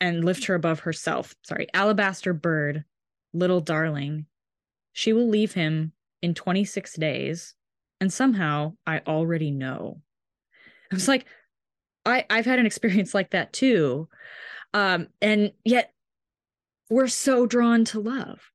[0.00, 1.34] and lift her above herself.
[1.42, 2.84] Sorry, alabaster bird,
[3.32, 4.26] little darling.
[4.92, 5.92] She will leave him
[6.22, 7.54] in 26 days,
[8.00, 10.00] and somehow I already know.
[10.90, 11.26] I was like,
[12.04, 14.08] I, I've had an experience like that too.
[14.74, 15.92] Um, and yet
[16.90, 18.50] we're so drawn to love.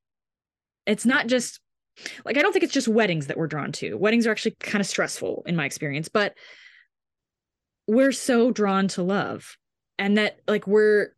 [0.85, 1.59] It's not just
[2.25, 3.95] like I don't think it's just weddings that we're drawn to.
[3.97, 6.35] Weddings are actually kind of stressful in my experience, but
[7.87, 9.57] we're so drawn to love
[9.97, 11.09] and that like we're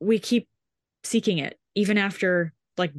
[0.00, 0.48] we keep
[1.04, 2.92] seeking it even after like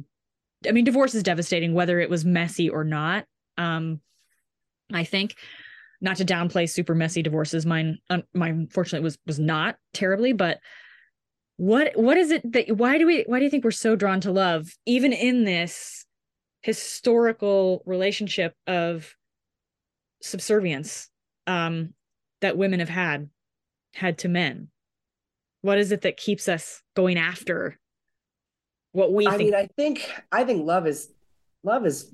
[0.66, 3.24] I mean divorce is devastating whether it was messy or not.
[3.58, 4.00] Um
[4.92, 5.36] I think
[6.00, 10.58] not to downplay super messy divorces mine um, mine unfortunately was was not terribly but
[11.56, 14.20] what what is it that why do we why do you think we're so drawn
[14.20, 16.01] to love even in this
[16.62, 19.14] historical relationship of
[20.20, 21.10] subservience
[21.46, 21.94] um,
[22.40, 23.28] that women have had
[23.94, 24.68] had to men
[25.60, 27.78] what is it that keeps us going after
[28.92, 31.10] what we I think mean, I think I think love is
[31.62, 32.12] love is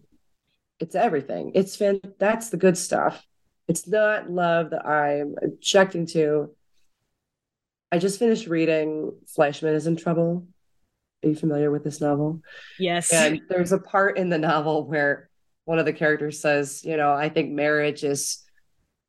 [0.81, 1.53] it's everything.
[1.55, 3.27] It's fan that's the good stuff.
[3.67, 6.55] It's not love that I'm objecting to.
[7.91, 10.47] I just finished reading Fleishman is in Trouble
[11.23, 12.43] are you familiar with this novel?
[12.79, 13.13] Yes.
[13.13, 15.29] And there's a part in the novel where
[15.65, 18.45] one of the characters says, you know, I think marriage is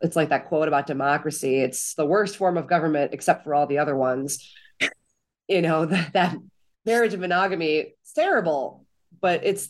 [0.02, 1.60] it's like that quote about democracy.
[1.60, 4.54] It's the worst form of government except for all the other ones.
[5.48, 6.38] you know, that, that
[6.86, 8.86] marriage and monogamy, it's terrible,
[9.22, 9.70] but it's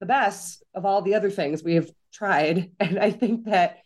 [0.00, 2.70] the best of all the other things we have tried.
[2.80, 3.78] And I think that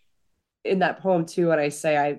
[0.64, 2.18] in that poem too, when I say I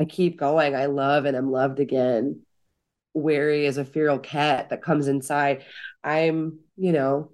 [0.00, 2.40] I keep going, I love and I'm loved again
[3.14, 5.64] wary as a feral cat that comes inside.
[6.02, 7.30] I'm, you know,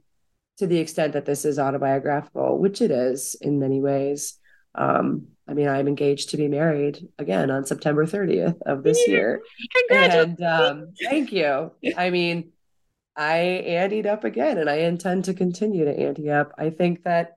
[0.58, 4.38] to the extent that this is autobiographical, which it is in many ways.
[4.74, 9.42] Um, I mean, I'm engaged to be married again on September 30th of this year.
[9.90, 11.72] And um, thank you.
[11.96, 12.52] I mean,
[13.16, 16.52] I anteed up again and I intend to continue to ante up.
[16.58, 17.36] I think that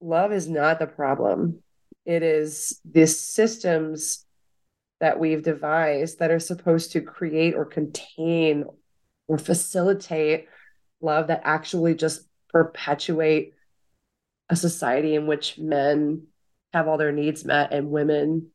[0.00, 1.62] love is not the problem.
[2.04, 4.24] It is the systems
[5.00, 8.64] that we've devised that are supposed to create or contain
[9.28, 10.48] or facilitate
[11.00, 13.52] love that actually just perpetuate
[14.48, 16.26] a society in which men
[16.72, 18.50] have all their needs met and women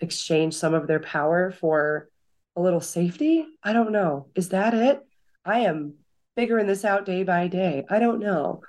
[0.00, 2.08] exchange some of their power for
[2.54, 3.46] a little safety.
[3.62, 4.28] I don't know.
[4.34, 5.00] Is that it?
[5.44, 5.94] I am
[6.36, 7.84] figuring this out day by day.
[7.88, 8.60] I don't know.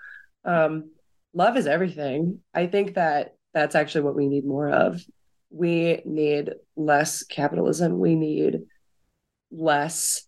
[0.46, 0.92] Um,
[1.34, 2.40] love is everything.
[2.54, 5.02] I think that that's actually what we need more of
[5.50, 8.00] we need less capitalism.
[8.00, 8.62] We need
[9.52, 10.24] less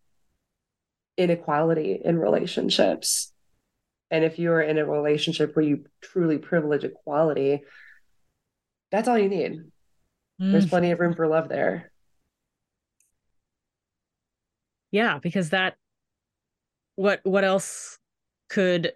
[1.17, 3.33] inequality in relationships.
[4.11, 7.61] And if you're in a relationship where you truly privilege equality,
[8.91, 9.53] that's all you need.
[10.41, 10.51] Mm.
[10.51, 11.91] There's plenty of room for love there.
[14.91, 15.75] Yeah, because that
[16.95, 17.99] what what else
[18.49, 18.93] could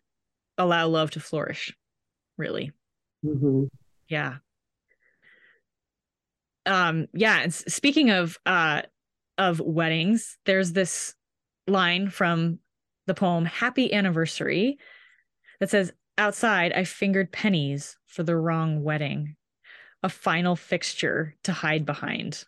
[0.57, 1.75] allow love to flourish,
[2.37, 2.71] really?
[3.23, 3.65] Mm-hmm.
[4.07, 4.37] Yeah
[6.65, 8.81] um yeah and speaking of uh
[9.37, 11.15] of weddings there's this
[11.67, 12.59] line from
[13.07, 14.77] the poem happy anniversary
[15.59, 19.35] that says outside i fingered pennies for the wrong wedding
[20.03, 22.43] a final fixture to hide behind.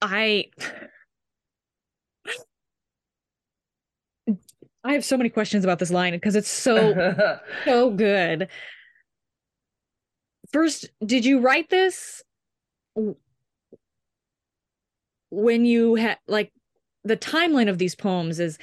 [0.00, 0.46] I
[4.86, 8.48] I have so many questions about this line because it's so so good
[10.52, 12.22] first did you write this
[15.30, 16.52] when you had like
[17.02, 18.58] the timeline of these poems is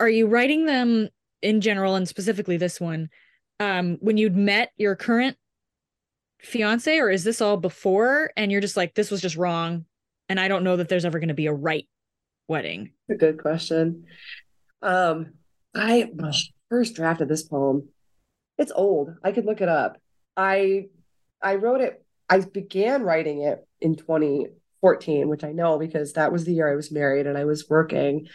[0.00, 1.08] are you writing them
[1.42, 3.08] in general and specifically this one
[3.60, 5.36] um when you'd met your current
[6.40, 9.84] fiance or is this all before and you're just like this was just wrong
[10.28, 11.88] and i don't know that there's ever going to be a right
[12.46, 12.90] wedding?
[13.10, 14.04] A good question.
[14.82, 15.34] Um
[15.74, 16.10] i
[16.68, 17.88] first drafted this poem
[18.58, 19.14] it's old.
[19.24, 19.98] I could look it up.
[20.36, 20.86] I
[21.44, 26.44] I wrote it I began writing it in 2014, which I know because that was
[26.44, 28.28] the year I was married and I was working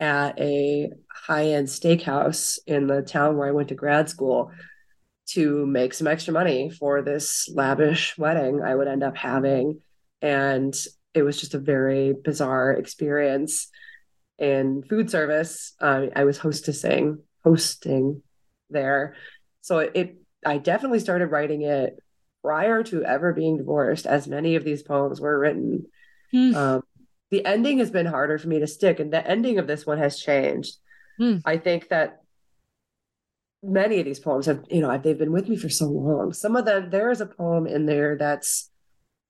[0.00, 4.50] at a high-end steakhouse in the town where I went to grad school
[5.30, 9.80] to make some extra money for this lavish wedding I would end up having.
[10.22, 10.74] And
[11.14, 13.68] it was just a very bizarre experience
[14.38, 15.74] in food service.
[15.80, 18.22] Uh, I was hostessing, hosting
[18.70, 19.16] there.
[19.60, 21.98] So it, it, I definitely started writing it
[22.42, 25.86] prior to ever being divorced, as many of these poems were written.
[26.34, 26.54] Mm.
[26.54, 26.82] Um,
[27.30, 29.98] the ending has been harder for me to stick, and the ending of this one
[29.98, 30.76] has changed.
[31.20, 31.42] Mm.
[31.44, 32.22] I think that
[33.62, 36.32] many of these poems have, you know, they've been with me for so long.
[36.32, 38.70] Some of them, there is a poem in there that's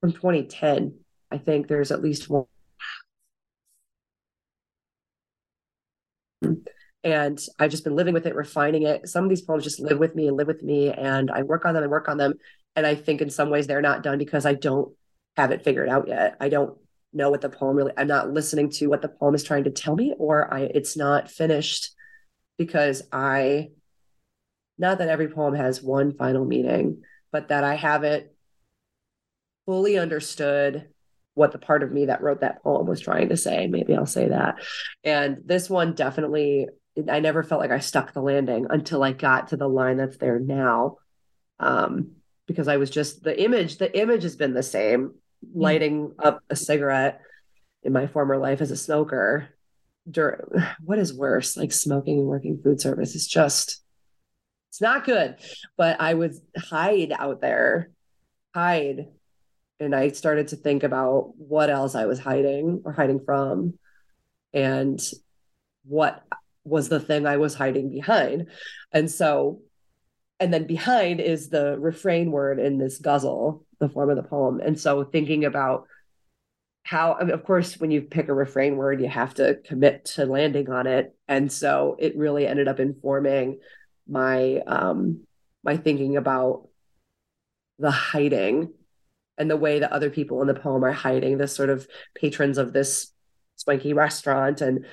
[0.00, 0.98] from 2010.
[1.30, 2.44] I think there's at least one.
[7.04, 9.08] And I've just been living with it, refining it.
[9.08, 11.64] Some of these poems just live with me and live with me, and I work
[11.64, 12.34] on them and work on them.
[12.76, 14.92] And I think in some ways they're not done because I don't
[15.36, 16.36] have it figured out yet.
[16.40, 16.78] I don't
[17.12, 19.70] know what the poem really, I'm not listening to what the poem is trying to
[19.70, 21.90] tell me, or I it's not finished
[22.58, 23.70] because I
[24.78, 27.02] not that every poem has one final meaning,
[27.32, 28.28] but that I haven't
[29.66, 30.88] fully understood
[31.34, 33.66] what the part of me that wrote that poem was trying to say.
[33.66, 34.56] Maybe I'll say that.
[35.04, 36.68] And this one definitely,
[37.08, 40.16] I never felt like I stuck the landing until I got to the line that's
[40.16, 40.96] there now.
[41.60, 42.12] Um,
[42.48, 45.14] because I was just the image, the image has been the same,
[45.52, 45.60] hmm.
[45.60, 47.20] lighting up a cigarette
[47.84, 49.50] in my former life as a smoker.
[50.10, 50.40] During,
[50.84, 53.82] what is worse, like smoking and working food service is just
[54.70, 55.36] it's not good.
[55.76, 57.90] But I would hide out there,
[58.54, 59.08] hide.
[59.80, 63.74] And I started to think about what else I was hiding or hiding from
[64.52, 65.00] and
[65.84, 66.24] what
[66.64, 68.48] was the thing I was hiding behind.
[68.92, 69.60] And so,
[70.40, 74.60] and then behind is the refrain word in this ghazal, the form of the poem.
[74.60, 75.86] And so thinking about
[76.88, 80.06] how I mean, of course when you pick a refrain word you have to commit
[80.06, 83.58] to landing on it and so it really ended up informing
[84.08, 85.20] my um
[85.62, 86.66] my thinking about
[87.78, 88.72] the hiding
[89.36, 92.56] and the way that other people in the poem are hiding this sort of patrons
[92.56, 93.12] of this
[93.56, 94.86] swanky restaurant and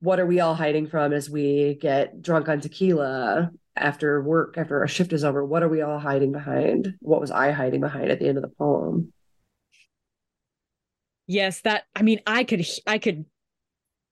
[0.00, 4.80] what are we all hiding from as we get drunk on tequila after work after
[4.80, 8.10] our shift is over what are we all hiding behind what was i hiding behind
[8.10, 9.12] at the end of the poem
[11.26, 13.24] yes that i mean i could i could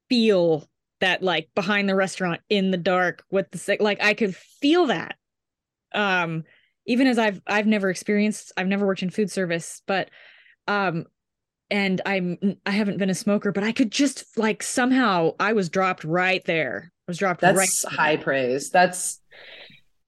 [0.08, 0.68] feel
[1.00, 5.16] that like behind the restaurant in the dark with the like I could feel that.
[5.92, 6.44] Um
[6.86, 10.10] even as I've I've never experienced I've never worked in food service, but
[10.66, 11.04] um
[11.70, 15.68] and I'm I haven't been a smoker, but I could just like somehow I was
[15.68, 16.92] dropped right there.
[17.06, 18.70] I was dropped That's right high praise.
[18.70, 19.20] That's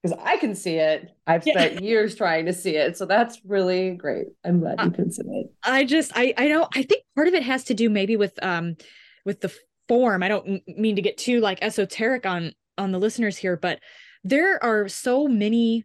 [0.03, 1.11] because I can see it.
[1.27, 1.81] I've spent yeah.
[1.81, 2.97] years trying to see it.
[2.97, 4.27] So that's really great.
[4.45, 5.53] I'm glad you can see it.
[5.65, 8.39] I just I I know I think part of it has to do maybe with
[8.43, 8.77] um
[9.25, 9.53] with the
[9.89, 13.81] form i don't mean to get too like esoteric on on the listeners here but
[14.25, 15.85] there are so many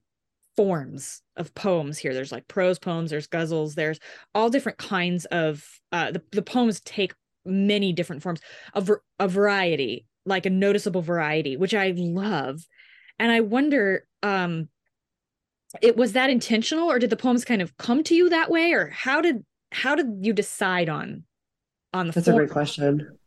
[0.57, 3.99] forms of poems here there's like prose poems there's ghazals there's
[4.35, 7.13] all different kinds of uh the, the poems take
[7.45, 8.41] many different forms
[8.73, 12.61] of a variety like a noticeable variety which i love
[13.21, 14.67] and i wonder um
[15.81, 18.73] it was that intentional or did the poems kind of come to you that way
[18.73, 21.23] or how did how did you decide on
[21.93, 22.35] on the that's form?
[22.35, 23.17] a great question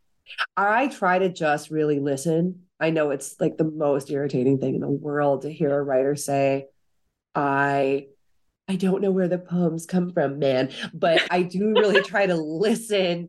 [0.57, 2.61] I try to just really listen.
[2.81, 6.17] I know it's like the most irritating thing in the world to hear a writer
[6.17, 6.67] say,
[7.35, 8.07] I
[8.67, 12.35] I don't know where the poems come from, man, but I do really try to
[12.35, 13.29] listen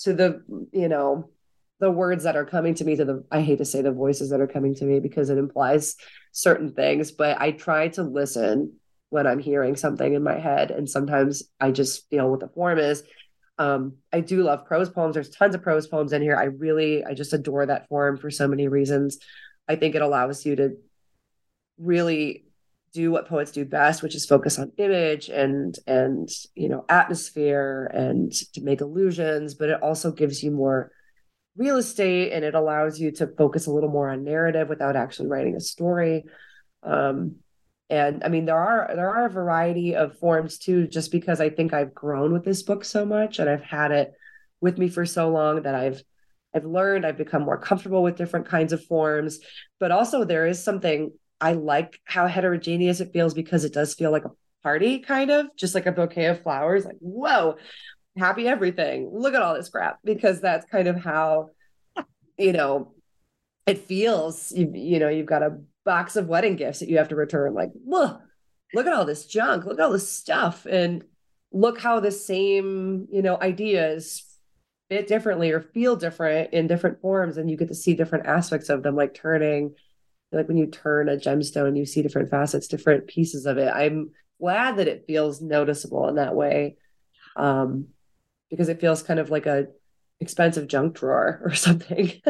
[0.00, 0.42] to the,
[0.72, 1.30] you know,
[1.84, 4.30] the words that are coming to me to the I hate to say the voices
[4.30, 5.96] that are coming to me because it implies
[6.32, 8.74] certain things, but I try to listen
[9.10, 12.78] when I'm hearing something in my head and sometimes I just feel what the form
[12.78, 13.04] is
[13.58, 15.14] um, I do love prose poems.
[15.14, 16.36] There's tons of prose poems in here.
[16.36, 19.18] I really, I just adore that form for so many reasons.
[19.68, 20.76] I think it allows you to
[21.78, 22.44] really
[22.92, 27.90] do what poets do best, which is focus on image and and you know atmosphere
[27.92, 30.90] and to make illusions, but it also gives you more
[31.56, 35.28] real estate and it allows you to focus a little more on narrative without actually
[35.28, 36.24] writing a story.
[36.82, 37.36] Um,
[37.90, 41.50] and i mean there are there are a variety of forms too just because i
[41.50, 44.12] think i've grown with this book so much and i've had it
[44.60, 46.02] with me for so long that i've
[46.54, 49.38] i've learned i've become more comfortable with different kinds of forms
[49.78, 54.10] but also there is something i like how heterogeneous it feels because it does feel
[54.10, 54.30] like a
[54.62, 57.56] party kind of just like a bouquet of flowers like whoa
[58.16, 61.50] happy everything look at all this crap because that's kind of how
[62.38, 62.92] you know
[63.66, 67.08] it feels you, you know you've got a box of wedding gifts that you have
[67.08, 67.54] to return.
[67.54, 68.20] Like, look,
[68.72, 69.64] look at all this junk.
[69.64, 70.66] Look at all this stuff.
[70.68, 71.04] And
[71.52, 74.24] look how the same you know ideas
[74.90, 78.68] fit differently or feel different in different forms and you get to see different aspects
[78.68, 79.72] of them like turning
[80.32, 84.10] like when you turn a gemstone you see different facets different pieces of it i'm
[84.40, 86.76] glad that it feels noticeable in that way
[87.36, 87.86] um
[88.54, 89.66] because it feels kind of like a
[90.20, 92.20] expensive junk drawer or something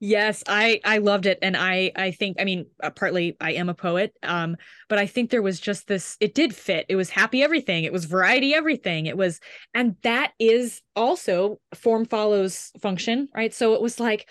[0.00, 3.68] Yes, I I loved it and I I think I mean uh, partly I am
[3.68, 4.56] a poet um
[4.88, 6.86] but I think there was just this it did fit.
[6.88, 7.82] It was happy everything.
[7.82, 9.06] It was variety everything.
[9.06, 9.40] It was
[9.74, 13.52] and that is also form follows function, right?
[13.52, 14.28] So it was like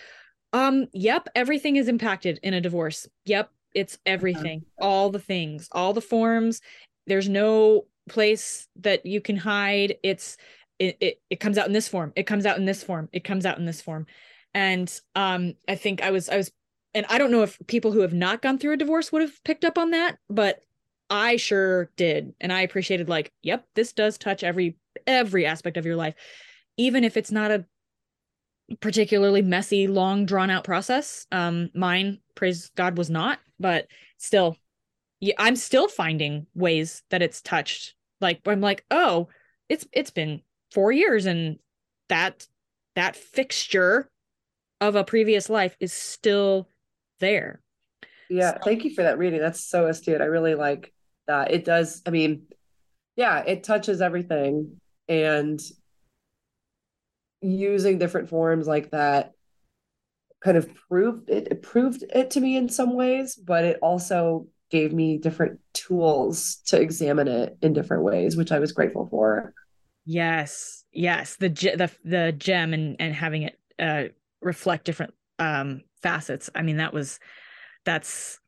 [0.54, 3.06] um yep, everything is impacted in a divorce.
[3.26, 4.14] Yep, it's uh-huh.
[4.14, 4.66] everything.
[4.80, 6.62] All the things, all the forms.
[7.08, 9.96] There's no place that you can hide.
[10.04, 10.38] It's
[10.80, 12.14] it, it it comes out in this form.
[12.16, 13.10] It comes out in this form.
[13.12, 14.06] It comes out in this form
[14.58, 16.52] and um i think i was i was
[16.96, 19.44] and i don't know if people who have not gone through a divorce would have
[19.44, 20.62] picked up on that but
[21.12, 25.86] i sure did and i appreciated like yep this does touch every every aspect of
[25.86, 26.16] your life
[26.76, 27.66] even if it's not a
[28.82, 33.88] particularly messy long drawn out process um mine praise god was not but
[34.18, 34.58] still
[35.20, 39.28] yeah i'm still finding ways that it's touched like i'm like oh
[39.70, 40.42] it's it's been
[40.72, 41.58] 4 years and
[42.10, 42.48] that
[42.96, 44.10] that fixture
[44.82, 46.68] of a previous life is still
[47.20, 47.62] there.
[48.30, 48.60] Yeah, so.
[48.64, 49.40] thank you for that reading.
[49.40, 50.22] That's so astute.
[50.22, 50.94] I really like
[51.28, 51.52] that.
[51.52, 52.48] It does, I mean,
[53.16, 55.60] yeah, it touches everything and
[57.42, 59.32] using different forms like that
[60.44, 64.48] kind of proved it, it proved it to me in some ways, but it also
[64.70, 69.54] gave me different tools to examine it in different ways, which I was grateful for.
[70.06, 74.04] Yes, yes, the the the gem and and having it uh,
[74.42, 77.20] reflect different um facets i mean that was
[77.86, 78.40] that's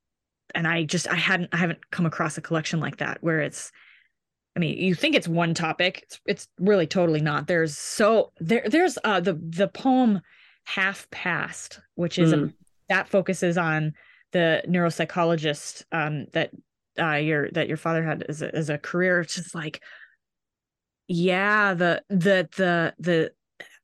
[0.56, 3.72] and i just i hadn't i haven't come across a collection like that where it's
[4.56, 8.64] i mean you think it's one topic it's it's really totally not there's so there
[8.68, 10.22] there's uh the the poem
[10.66, 12.34] half past which is mm.
[12.34, 12.48] a, hmm.
[12.88, 13.94] that focuses on
[14.32, 16.52] the neuropsychologist um that
[17.00, 19.82] uh your that your father had as a, as a career it's just like
[21.08, 23.32] yeah the the the the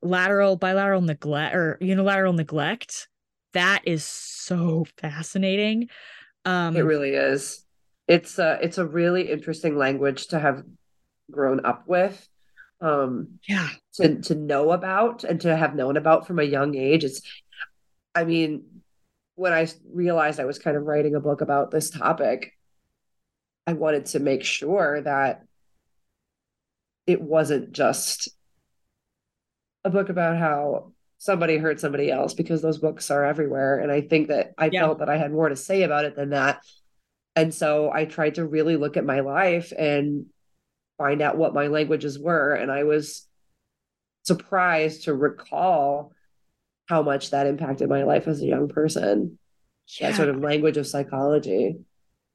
[0.02, 3.08] lateral bilateral neglect or unilateral neglect
[3.56, 5.88] that is so fascinating.
[6.44, 7.64] Um it really is.
[8.06, 10.62] It's a it's a really interesting language to have
[11.30, 12.28] grown up with
[12.82, 13.70] um yeah.
[13.94, 17.02] to to know about and to have known about from a young age.
[17.02, 17.22] It's
[18.14, 18.82] i mean
[19.36, 22.52] when i realized i was kind of writing a book about this topic
[23.66, 25.42] i wanted to make sure that
[27.06, 28.28] it wasn't just
[29.84, 33.78] a book about how somebody hurt somebody else because those books are everywhere.
[33.78, 34.82] And I think that I yeah.
[34.82, 36.60] felt that I had more to say about it than that.
[37.34, 40.26] And so I tried to really look at my life and
[40.98, 42.54] find out what my languages were.
[42.54, 43.26] And I was
[44.24, 46.12] surprised to recall
[46.86, 49.38] how much that impacted my life as a young person.
[50.00, 50.10] Yeah.
[50.10, 51.76] That sort of language of psychology.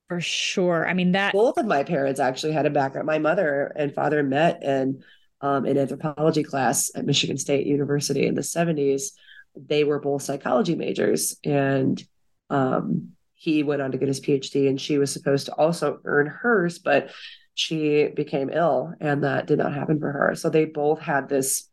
[0.07, 0.87] For sure.
[0.87, 3.07] I mean, that both of my parents actually had a background.
[3.07, 5.03] My mother and father met and
[5.41, 9.11] um, in anthropology class at Michigan State University in the 70s.
[9.55, 11.37] They were both psychology majors.
[11.43, 12.01] And
[12.49, 16.27] um, he went on to get his PhD, and she was supposed to also earn
[16.27, 17.09] hers, but
[17.55, 20.35] she became ill, and that did not happen for her.
[20.35, 21.67] So they both had this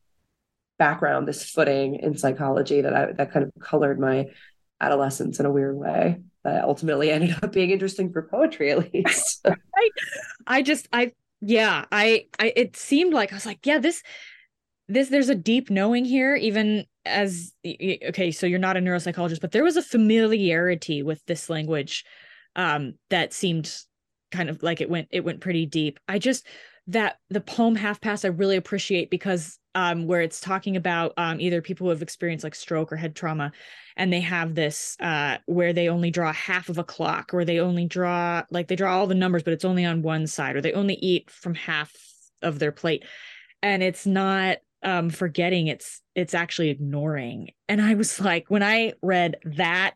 [0.78, 4.26] background, this footing in psychology that I, that kind of colored my
[4.80, 9.46] adolescence in a weird way that ultimately ended up being interesting for poetry at least.
[9.76, 9.90] I,
[10.46, 14.02] I just I yeah I, I it seemed like i was like yeah this
[14.88, 19.52] this there's a deep knowing here even as okay so you're not a neuropsychologist but
[19.52, 22.04] there was a familiarity with this language
[22.56, 23.72] um that seemed
[24.30, 26.46] kind of like it went it went pretty deep i just
[26.88, 31.40] that the poem half past i really appreciate because um where it's talking about um
[31.40, 33.52] either people who have experienced like stroke or head trauma
[33.96, 37.60] and they have this uh where they only draw half of a clock or they
[37.60, 40.60] only draw like they draw all the numbers but it's only on one side or
[40.60, 41.94] they only eat from half
[42.42, 43.04] of their plate.
[43.62, 47.50] And it's not um forgetting it's it's actually ignoring.
[47.68, 49.94] And i was like when i read that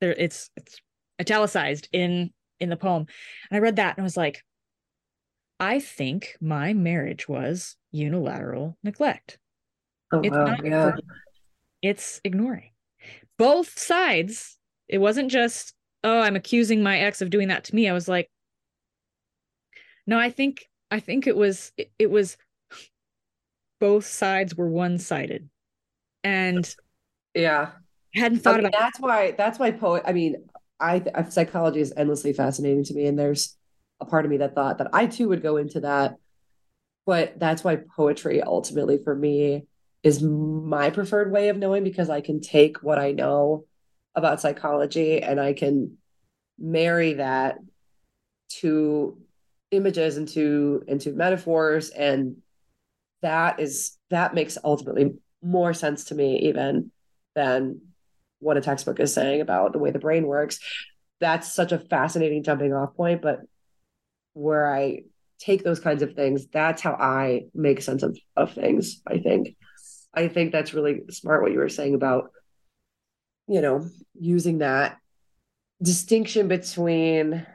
[0.00, 0.80] there it's it's
[1.20, 2.30] italicized in
[2.60, 3.06] in the poem.
[3.50, 4.42] And i read that and i was like
[5.60, 9.38] i think my marriage was unilateral neglect
[10.12, 10.56] oh, it's wow.
[10.62, 10.92] yeah.
[11.82, 12.70] it's ignoring
[13.38, 14.58] both sides.
[14.88, 17.88] It wasn't just, oh, I'm accusing my ex of doing that to me.
[17.88, 18.30] I was like,
[20.06, 22.36] no, I think I think it was it, it was
[23.80, 25.48] both sides were one-sided.
[26.22, 26.74] And
[27.34, 27.72] yeah.
[28.14, 30.36] Hadn't thought I mean, about that's why that's why poet I mean,
[30.78, 33.56] I, I psychology is endlessly fascinating to me and there's
[34.06, 36.16] a part of me that thought that I too would go into that.
[37.06, 39.66] But that's why poetry ultimately for me
[40.02, 43.64] is my preferred way of knowing because I can take what I know
[44.14, 45.98] about psychology and I can
[46.58, 47.58] marry that
[48.60, 49.18] to
[49.70, 51.90] images into into metaphors.
[51.90, 52.36] And
[53.22, 56.90] that is that makes ultimately more sense to me even
[57.34, 57.80] than
[58.38, 60.58] what a textbook is saying about the way the brain works.
[61.20, 63.40] That's such a fascinating jumping off point but
[64.34, 65.00] where i
[65.40, 69.56] take those kinds of things that's how i make sense of, of things i think.
[70.14, 72.30] I think that's really smart what you were saying about
[73.48, 74.98] you know using that
[75.82, 77.46] distinction between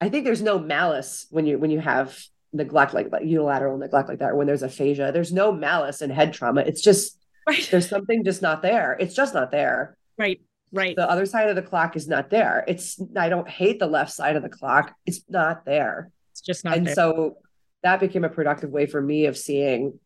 [0.00, 2.18] I think there's no malice when you when you have
[2.52, 5.12] neglect like, like unilateral neglect like that or when there's aphasia.
[5.12, 6.62] There's no malice in head trauma.
[6.62, 7.68] It's just right.
[7.70, 8.96] there's something just not there.
[8.98, 9.96] It's just not there.
[10.18, 10.40] Right
[10.72, 13.86] right the other side of the clock is not there it's i don't hate the
[13.86, 16.94] left side of the clock it's not there it's just not and there.
[16.94, 17.36] so
[17.82, 19.98] that became a productive way for me of seeing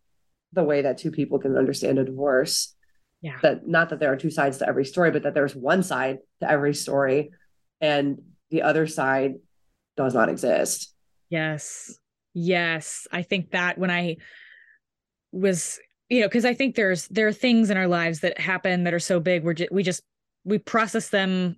[0.52, 2.74] the way that two people can understand a divorce
[3.20, 5.82] yeah that not that there are two sides to every story but that there's one
[5.82, 7.30] side to every story
[7.80, 9.34] and the other side
[9.96, 10.94] does not exist.
[11.30, 11.98] Yes.
[12.34, 13.06] Yes.
[13.10, 14.16] I think that when I
[15.32, 18.84] was, you know, because I think there's there are things in our lives that happen
[18.84, 20.02] that are so big, we're just we just
[20.46, 21.56] we process them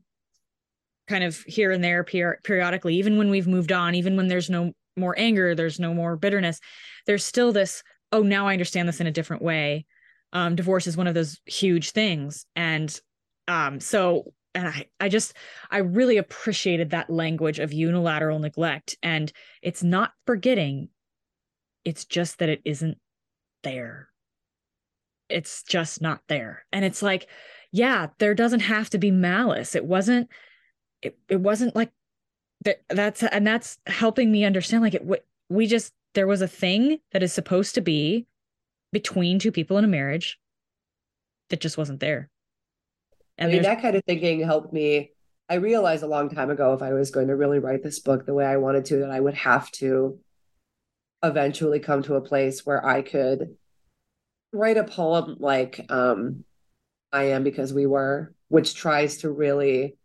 [1.07, 4.51] kind of here and there per- periodically, even when we've moved on, even when there's
[4.51, 6.59] no more anger, there's no more bitterness,
[7.07, 9.87] there's still this, oh, now I understand this in a different way.
[10.33, 12.45] Um, divorce is one of those huge things.
[12.57, 13.01] And
[13.47, 15.35] um, so and I, I just
[15.71, 19.31] i really appreciated that language of unilateral neglect and
[19.63, 20.89] it's not forgetting
[21.85, 22.99] it's just that it isn't
[23.63, 24.09] there
[25.29, 27.29] it's just not there and it's like
[27.73, 30.29] yeah there doesn't have to be malice it wasn't
[31.03, 31.91] it, it wasn't like
[32.65, 36.99] that that's and that's helping me understand like it we just there was a thing
[37.13, 38.27] that is supposed to be
[38.93, 40.39] between two people in a marriage
[41.51, 42.31] that just wasn't there
[43.39, 45.13] and I mean, that kind of thinking helped me.
[45.49, 48.27] I realized a long time ago if I was going to really write this book
[48.27, 50.19] the way I wanted to, that I would have to
[51.23, 53.57] eventually come to a place where I could
[54.53, 56.45] write a poem like um,
[57.13, 59.97] I Am Because We Were, which tries to really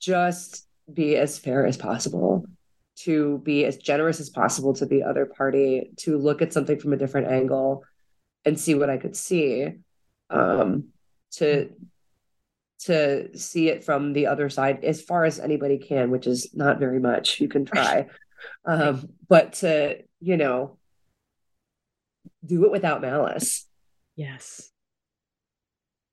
[0.00, 2.46] just be as fair as possible,
[3.00, 6.92] to be as generous as possible to the other party, to look at something from
[6.92, 7.84] a different angle
[8.44, 9.68] and see what I could see.
[10.30, 10.88] Um,
[11.32, 11.70] to
[12.80, 16.78] to see it from the other side as far as anybody can, which is not
[16.78, 17.40] very much.
[17.40, 18.06] You can try.
[18.64, 20.78] um, but to, you know,
[22.44, 23.66] do it without malice.
[24.16, 24.70] Yes.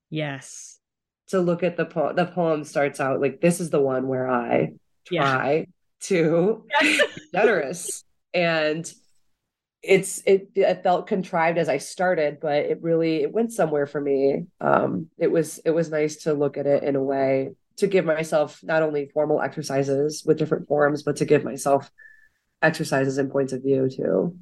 [0.09, 0.79] Yes.
[1.29, 4.29] To look at the poem, the poem starts out like this is the one where
[4.29, 4.73] I
[5.05, 5.65] try yeah.
[6.03, 7.01] to be
[7.33, 8.03] generous.
[8.33, 8.91] And
[9.83, 14.01] it's it, it felt contrived as I started, but it really it went somewhere for
[14.01, 14.45] me.
[14.59, 18.05] Um, it was it was nice to look at it in a way to give
[18.05, 21.91] myself not only formal exercises with different forms, but to give myself
[22.61, 24.37] exercises and points of view too.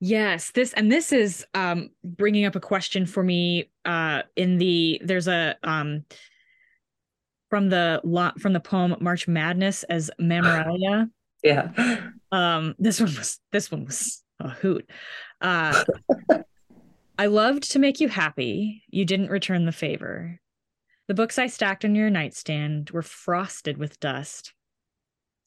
[0.00, 3.70] Yes, this and this is um, bringing up a question for me.
[3.84, 6.04] Uh, in the there's a um,
[7.50, 11.08] from the lot from the poem March Madness as Mammalia.
[11.42, 11.70] yeah.
[12.30, 14.88] Um this one was this one was a hoot.
[15.40, 15.84] Uh
[17.18, 18.82] i loved to make you happy.
[18.88, 20.40] You didn't return the favor.
[21.08, 24.52] The books i stacked on your nightstand were frosted with dust.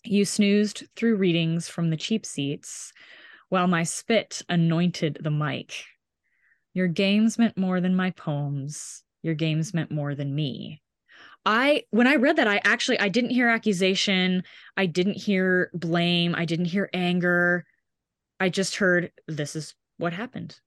[0.03, 2.91] You snoozed through readings from the cheap seats
[3.51, 5.83] while my spit anointed the mic
[6.73, 10.81] your games meant more than my poems your games meant more than me
[11.45, 14.43] I when I read that I actually I didn't hear accusation,
[14.77, 17.65] I didn't hear blame, I didn't hear anger.
[18.39, 20.59] I just heard this is what happened.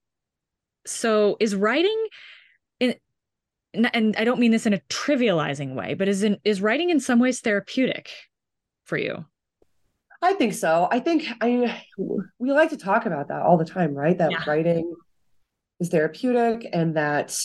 [0.87, 2.07] So is writing
[2.81, 2.97] in
[3.73, 7.01] and I don't mean this in a trivializing way, but is in is writing in
[7.01, 8.11] some ways therapeutic
[8.85, 9.25] for you?
[10.25, 10.89] I think so.
[10.91, 11.83] I think I
[12.39, 14.17] we like to talk about that all the time, right?
[14.17, 14.45] That yeah.
[14.47, 14.95] writing
[15.81, 17.39] is therapeutic and that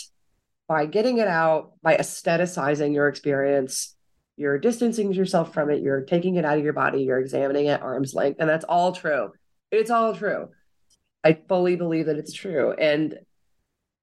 [0.66, 3.98] by getting it out, by aestheticizing your experience,
[4.38, 7.82] you're distancing yourself from it, you're taking it out of your body, you're examining it
[7.82, 8.38] arm's length.
[8.40, 9.34] And that's all true.
[9.72, 10.48] It's all true.
[11.22, 12.72] I fully believe that it's true.
[12.72, 13.20] And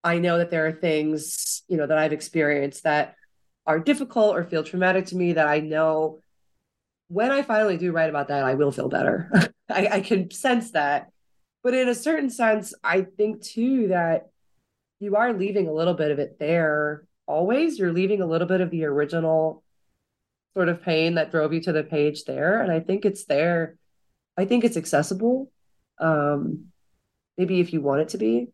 [0.05, 3.14] I know that there are things, you know, that I've experienced that
[3.66, 6.20] are difficult or feel traumatic to me that I know
[7.09, 9.30] when I finally do write about that, I will feel better.
[9.68, 11.11] I, I can sense that.
[11.62, 14.28] But in a certain sense, I think too that
[15.00, 17.78] you are leaving a little bit of it there always.
[17.78, 19.62] You're leaving a little bit of the original
[20.54, 22.62] sort of pain that drove you to the page there.
[22.62, 23.76] And I think it's there.
[24.36, 25.50] I think it's accessible.
[25.98, 26.66] um
[27.38, 28.48] maybe if you want it to be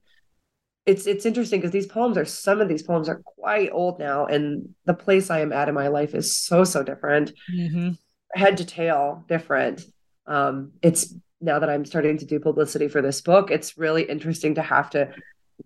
[0.86, 4.26] it's it's interesting because these poems are some of these poems are quite old now
[4.26, 7.90] and the place i am at in my life is so so different mm-hmm.
[8.34, 9.82] Head to tail different
[10.26, 14.54] um it's now that i'm starting to do publicity for this book it's really interesting
[14.54, 15.12] to have to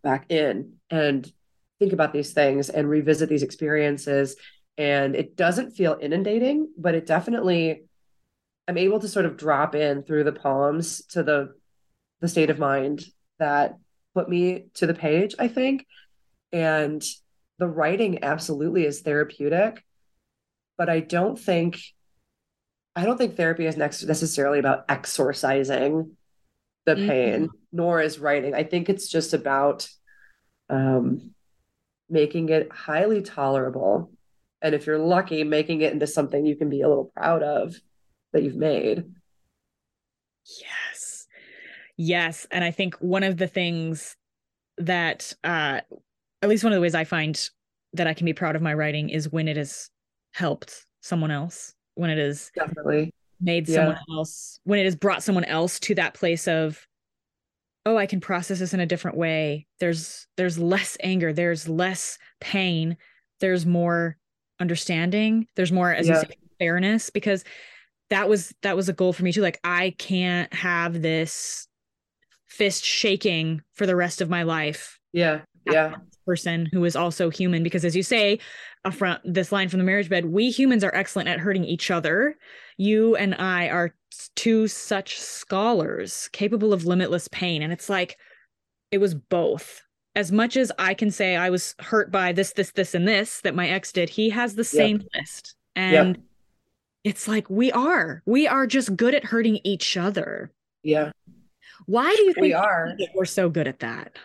[0.03, 1.31] back in and
[1.79, 4.37] think about these things and revisit these experiences
[4.79, 7.83] and it doesn't feel inundating but it definitely
[8.69, 11.55] i'm able to sort of drop in through the poems to the
[12.21, 13.05] the state of mind
[13.39, 13.77] that
[14.15, 15.87] put me to the page, I think.
[16.53, 17.03] And
[17.59, 19.85] the writing absolutely is therapeutic,
[20.79, 21.79] but I don't think
[22.97, 26.17] I don't think therapy is next necessarily about exorcising
[26.87, 27.09] the mm-hmm.
[27.09, 27.57] pain, mm-hmm.
[27.71, 28.55] nor is writing.
[28.55, 29.87] I think it's just about
[30.71, 31.35] um,
[32.09, 34.11] making it highly tolerable.
[34.63, 37.77] And if you're lucky, making it into something you can be a little proud of
[38.33, 39.05] that you've made.
[40.61, 41.27] Yes.
[41.99, 42.47] Yes.
[42.51, 44.17] And I think one of the things
[44.79, 45.81] that, uh,
[46.43, 47.39] at least one of the ways I find
[47.93, 49.91] that I can be proud of my writing is when it has
[50.33, 53.75] helped someone else, when it has definitely made yeah.
[53.75, 56.87] someone else, when it has brought someone else to that place of,
[57.85, 59.67] oh, I can process this in a different way.
[59.81, 62.97] There's there's less anger, there's less pain,
[63.41, 64.17] there's more
[64.61, 66.15] understanding, there's more as yeah.
[66.15, 67.45] you say, fairness because
[68.11, 69.43] that was that was a goal for me too.
[69.43, 71.67] Like I can't have this
[72.47, 74.99] fist shaking for the rest of my life.
[75.13, 75.41] Yeah.
[75.67, 75.97] Yeah.
[76.27, 78.41] Person who is also human, because as you say,
[78.91, 82.37] front this line from the marriage bed, we humans are excellent at hurting each other.
[82.77, 83.95] You and I are
[84.35, 87.63] two such scholars capable of limitless pain.
[87.63, 88.19] And it's like,
[88.91, 89.83] it was both.
[90.15, 93.41] As much as I can say I was hurt by this, this, this, and this
[93.43, 95.07] that my ex did, he has the same yep.
[95.15, 95.55] list.
[95.75, 96.25] And yep.
[97.05, 98.23] it's like we are.
[98.25, 100.53] We are just good at hurting each other.
[100.83, 101.11] Yeah.
[101.87, 104.17] Why do you think we are we're so good at that?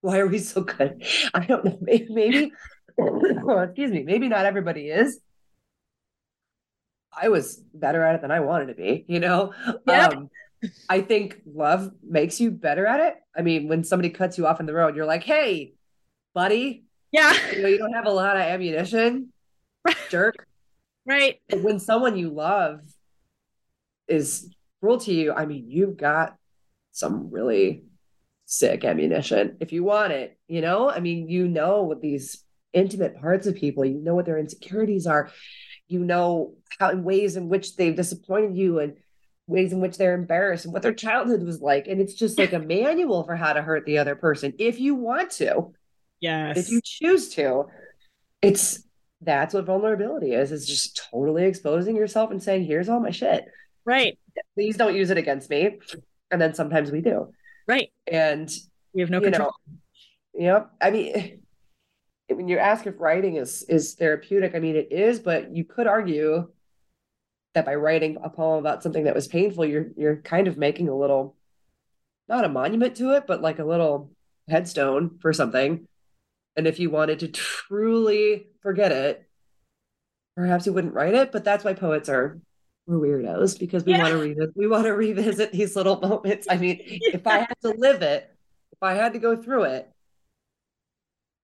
[0.00, 1.04] Why are we so good?
[1.34, 1.78] I don't know.
[1.82, 2.52] Maybe, maybe
[2.98, 5.20] excuse me, maybe not everybody is.
[7.12, 9.52] I was better at it than I wanted to be, you know?
[9.86, 10.12] Yep.
[10.12, 10.30] Um,
[10.88, 13.16] I think love makes you better at it.
[13.36, 15.74] I mean, when somebody cuts you off in the road, you're like, hey,
[16.34, 16.84] buddy.
[17.10, 17.34] Yeah.
[17.52, 19.32] You know, you don't have a lot of ammunition,
[20.08, 20.46] jerk.
[21.06, 21.40] Right.
[21.48, 22.80] But when someone you love
[24.06, 26.36] is cruel to you, I mean, you've got
[26.92, 27.84] some really
[28.50, 30.90] sick ammunition if you want it you know?
[30.90, 35.06] I mean you know what these intimate parts of people you know what their insecurities
[35.06, 35.30] are
[35.90, 38.94] you know how in ways in which they've disappointed you and
[39.48, 41.88] ways in which they're embarrassed and what their childhood was like.
[41.88, 44.94] And it's just like a manual for how to hurt the other person if you
[44.94, 45.72] want to.
[46.20, 47.64] Yes if you choose to
[48.42, 48.84] it's
[49.22, 53.44] that's what vulnerability is it's just totally exposing yourself and saying here's all my shit.
[53.84, 54.18] Right.
[54.54, 55.78] Please don't use it against me.
[56.30, 57.32] And then sometimes we do
[57.70, 57.90] right.
[58.06, 58.50] And
[58.92, 59.52] we have no control.
[60.34, 60.70] know, yep.
[60.80, 61.40] I mean
[62.28, 65.88] when you ask if writing is is therapeutic i mean it is but you could
[65.88, 66.48] argue
[67.54, 70.88] that by writing a poem about something that was painful you're you're kind of making
[70.88, 71.34] a little
[72.28, 74.12] not a monument to it but like a little
[74.48, 75.86] headstone for something.
[76.56, 79.26] And if you wanted to truly forget it
[80.36, 82.40] perhaps you wouldn't write it but that's why poets are
[82.90, 84.02] we're weirdos because we yeah.
[84.02, 86.46] want to revisit we want to revisit these little moments.
[86.50, 87.14] I mean, yeah.
[87.14, 88.34] if I had to live it,
[88.72, 89.90] if I had to go through it,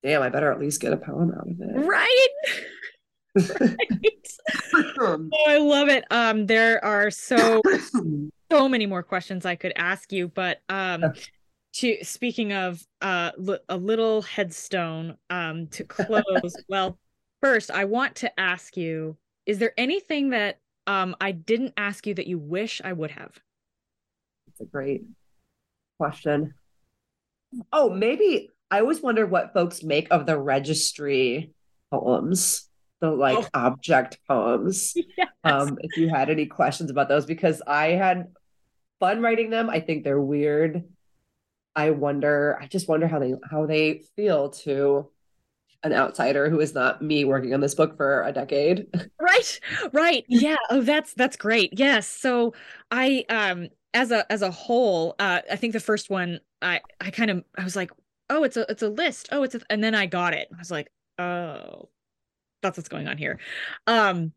[0.03, 1.87] damn, I better at least get a poem out of it.
[1.87, 2.29] Right.
[3.61, 4.29] right.
[5.01, 6.05] oh, I love it.
[6.11, 7.63] Um, there are so
[8.51, 11.13] so many more questions I could ask you, but um
[11.75, 13.31] to speaking of uh
[13.69, 16.99] a little headstone um to close well
[17.43, 22.15] first i want to ask you is there anything that um, I didn't ask you
[22.15, 23.39] that you wish I would have.
[24.49, 25.05] It's a great
[25.99, 26.55] question.
[27.73, 31.53] Oh, maybe I always wonder what folks make of the registry
[31.91, 32.69] poems,
[33.01, 33.49] the like oh.
[33.55, 34.95] object poems.
[35.17, 35.29] Yes.
[35.45, 38.27] Um, if you had any questions about those, because I had
[38.99, 39.71] fun writing them.
[39.71, 40.83] I think they're weird.
[41.77, 45.09] I wonder, I just wonder how they how they feel to
[45.87, 48.87] an outsider who is not me working on this book for a decade.
[49.21, 49.61] Right.
[49.93, 50.25] Right.
[50.29, 50.57] Yeah.
[50.71, 51.79] Oh, that's that's great.
[51.79, 52.07] Yes.
[52.07, 52.55] So
[52.91, 57.11] I um as a as a whole, uh I think the first one I I
[57.11, 57.91] kind of I was like,
[58.31, 59.29] "Oh, it's a it's a list.
[59.33, 60.49] Oh, it's a, and then I got it.
[60.55, 61.89] I was like, "Oh,
[62.63, 63.41] that's what's going on here."
[63.87, 64.33] Um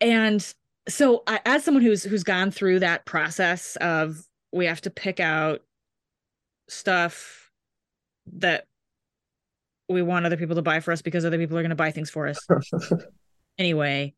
[0.00, 0.54] and
[0.88, 5.20] so I, as someone who's who's gone through that process of we have to pick
[5.20, 5.62] out
[6.68, 7.50] stuff
[8.34, 8.66] that
[9.92, 11.90] we want other people to buy for us because other people are going to buy
[11.90, 12.38] things for us
[13.58, 14.12] anyway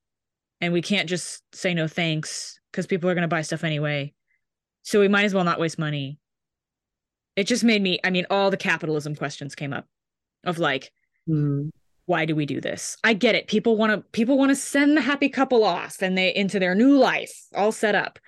[0.60, 4.12] and we can't just say no thanks because people are going to buy stuff anyway
[4.84, 6.18] So we might as well not waste money.
[7.36, 9.86] It just made me, I mean, all the capitalism questions came up
[10.44, 10.92] of like,
[11.28, 11.70] Mm.
[12.04, 12.96] why do we do this?
[13.02, 13.46] I get it.
[13.48, 16.74] People want to people want to send the happy couple off and they into their
[16.74, 18.18] new life, all set up.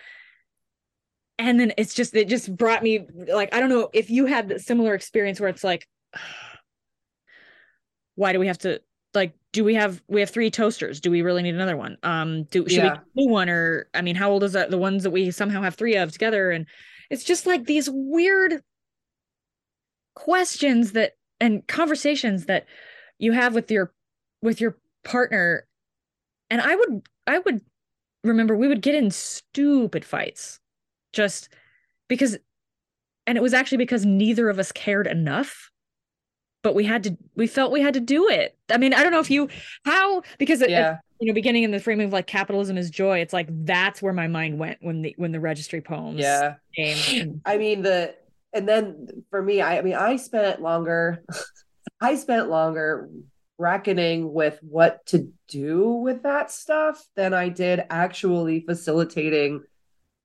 [1.39, 4.51] And then it's just it just brought me like I don't know if you had
[4.51, 5.87] a similar experience where it's like
[8.17, 8.81] why do we have to
[9.15, 11.01] like do we have we have three toasters.
[11.01, 11.97] Do we really need another one?
[12.03, 12.99] Um do should Yeah.
[13.15, 13.49] we do one?
[13.49, 16.13] Or i mean how old is that the ones that we somehow have three of
[16.13, 16.51] together?
[16.51, 16.67] And
[17.09, 18.63] it's just like these weird
[20.15, 22.67] questions that and conversations that
[23.19, 23.93] you have with your
[24.43, 25.67] with your partner.
[26.51, 27.61] And i would i would
[28.25, 30.59] remember we would get in stupid fights
[31.13, 31.49] just
[32.09, 32.37] because
[33.27, 35.71] and it was actually because neither of us cared enough
[36.67, 39.13] but we had to we felt we had to do it i mean i don't
[39.13, 39.49] know if you
[39.85, 40.97] how because it, Yeah.
[41.21, 44.13] you know beginning in the framing of like capitalism is joy it's like that's where
[44.13, 46.55] my mind went when the when the registry poems Yeah.
[46.75, 48.17] came I mean the
[48.53, 51.23] and then for me, I, I mean I spent longer
[52.01, 53.09] I spent longer
[53.59, 59.63] reckoning with what to do with that stuff than I did actually facilitating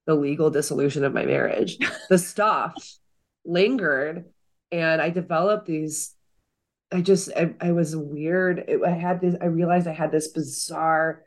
[0.07, 1.77] the legal dissolution of my marriage.
[2.09, 2.73] The stuff
[3.45, 4.25] lingered
[4.71, 6.15] and I developed these
[6.91, 8.65] I just I, I was weird.
[8.67, 11.23] It, I had this I realized I had this bizarre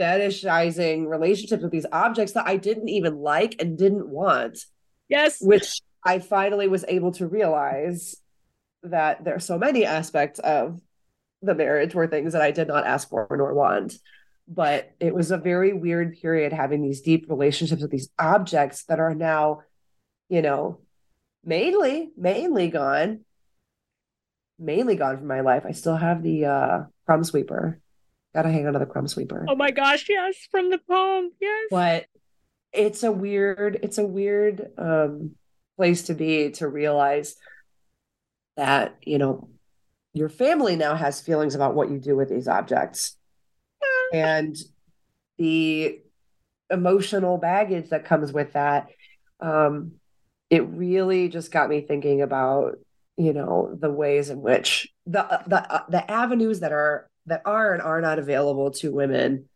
[0.00, 4.58] fetishizing relationships with these objects that I didn't even like and didn't want
[5.10, 8.16] yes which I finally was able to realize
[8.82, 10.80] that there are so many aspects of
[11.42, 13.94] the marriage were things that I did not ask for nor want.
[14.48, 18.98] But it was a very weird period having these deep relationships with these objects that
[18.98, 19.60] are now,
[20.28, 20.80] you know,
[21.44, 23.20] mainly, mainly gone.
[24.60, 25.64] Mainly gone from my life.
[25.66, 27.80] I still have the uh crumb sweeper.
[28.34, 29.46] Gotta hang on to the crumb sweeper.
[29.48, 31.68] Oh my gosh yes from the poem yes.
[31.70, 32.06] But
[32.72, 35.32] it's a weird it's a weird um
[35.76, 37.36] place to be to realize
[38.56, 39.48] that you know
[40.12, 43.16] your family now has feelings about what you do with these objects.
[44.12, 44.56] And
[45.38, 46.00] the
[46.68, 48.88] emotional baggage that comes with that
[49.40, 49.92] um
[50.50, 52.74] it really just got me thinking about
[53.20, 57.42] you know the ways in which the uh, the uh, the avenues that are that
[57.44, 59.48] are and are not available to women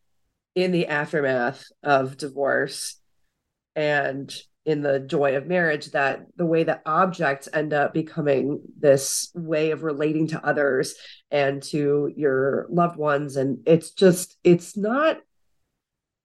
[0.55, 3.01] in the aftermath of divorce
[3.75, 4.35] and
[4.67, 9.73] in the joy of marriage that the way that objects end up becoming this way
[9.73, 10.95] of relating to others
[11.31, 13.37] and to your loved ones.
[13.37, 15.19] And it's just it's not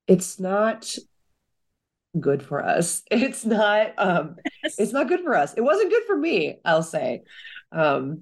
[0.07, 0.93] it's not
[2.19, 6.15] good for us it's not um it's not good for us it wasn't good for
[6.15, 7.21] me i'll say
[7.71, 8.21] um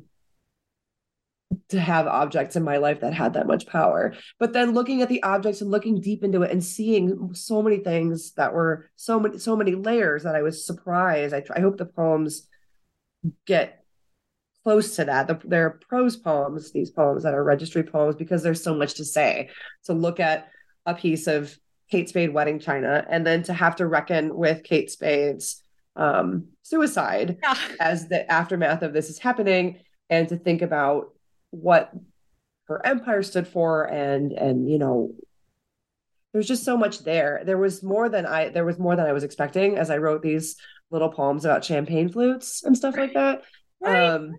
[1.69, 4.13] to have objects in my life that had that much power.
[4.39, 7.77] But then looking at the objects and looking deep into it and seeing so many
[7.77, 11.33] things that were so many so many layers that I was surprised.
[11.33, 12.47] I, I hope the poems
[13.45, 13.83] get
[14.63, 15.27] close to that.
[15.27, 19.05] The, they're prose poems, these poems that are registry poems, because there's so much to
[19.05, 19.49] say.
[19.85, 20.49] To look at
[20.85, 21.57] a piece of
[21.89, 25.61] Kate Spade wedding china and then to have to reckon with Kate Spade's
[25.95, 27.57] um, suicide Yeah.
[27.79, 29.79] as the aftermath of this is happening
[30.09, 31.13] and to think about
[31.51, 31.91] what
[32.67, 35.11] her empire stood for and and you know
[36.33, 39.13] there's just so much there there was more than i there was more than i
[39.13, 40.57] was expecting as i wrote these
[40.91, 43.41] little poems about champagne flutes and stuff like that
[43.81, 44.09] Right.
[44.09, 44.35] um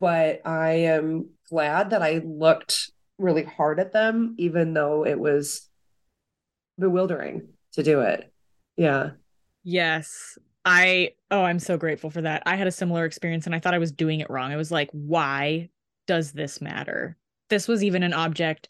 [0.00, 5.68] but i am glad that i looked really hard at them even though it was
[6.78, 8.32] bewildering to do it
[8.76, 9.10] yeah
[9.64, 10.36] Yes.
[10.64, 12.42] I oh, I'm so grateful for that.
[12.46, 14.52] I had a similar experience and I thought I was doing it wrong.
[14.52, 15.68] I was like, why
[16.08, 17.16] does this matter?
[17.48, 18.68] This was even an object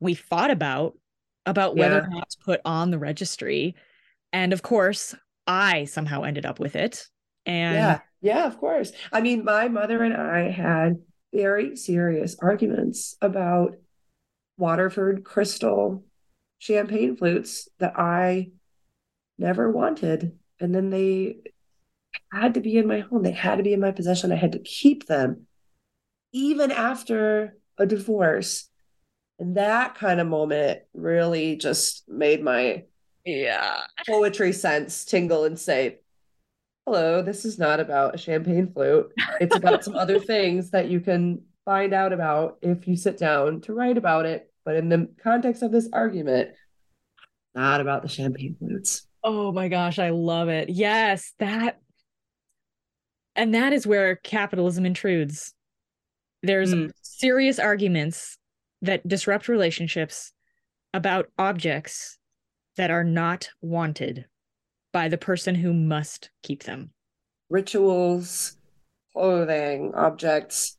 [0.00, 0.98] we fought about
[1.46, 2.06] about whether Yeah.
[2.06, 3.76] or not to put on the registry.
[4.32, 5.14] And of course,
[5.46, 7.06] I somehow ended up with it.
[7.46, 10.94] And yeah yeah of course i mean my mother and i had
[11.34, 13.74] very serious arguments about
[14.56, 16.04] waterford crystal
[16.62, 18.50] champagne flutes that i
[19.38, 21.36] never wanted and then they
[22.30, 24.52] had to be in my home they had to be in my possession i had
[24.52, 25.46] to keep them
[26.32, 28.68] even after a divorce
[29.42, 32.84] and that kind of moment really just made my
[33.24, 33.80] yeah.
[34.06, 35.98] poetry sense tingle and say,
[36.86, 39.12] Hello, this is not about a champagne flute.
[39.40, 43.60] It's about some other things that you can find out about if you sit down
[43.62, 44.51] to write about it.
[44.64, 46.50] But in the context of this argument,
[47.54, 49.06] not about the champagne flutes.
[49.24, 50.68] Oh my gosh, I love it.
[50.68, 51.78] Yes, that
[53.34, 55.54] and that is where capitalism intrudes.
[56.42, 56.90] There's Mm.
[57.00, 58.36] serious arguments
[58.82, 60.32] that disrupt relationships
[60.92, 62.18] about objects
[62.76, 64.26] that are not wanted.
[64.92, 66.92] by the person who must keep them.
[67.48, 68.58] Rituals,
[69.14, 70.76] clothing, objects,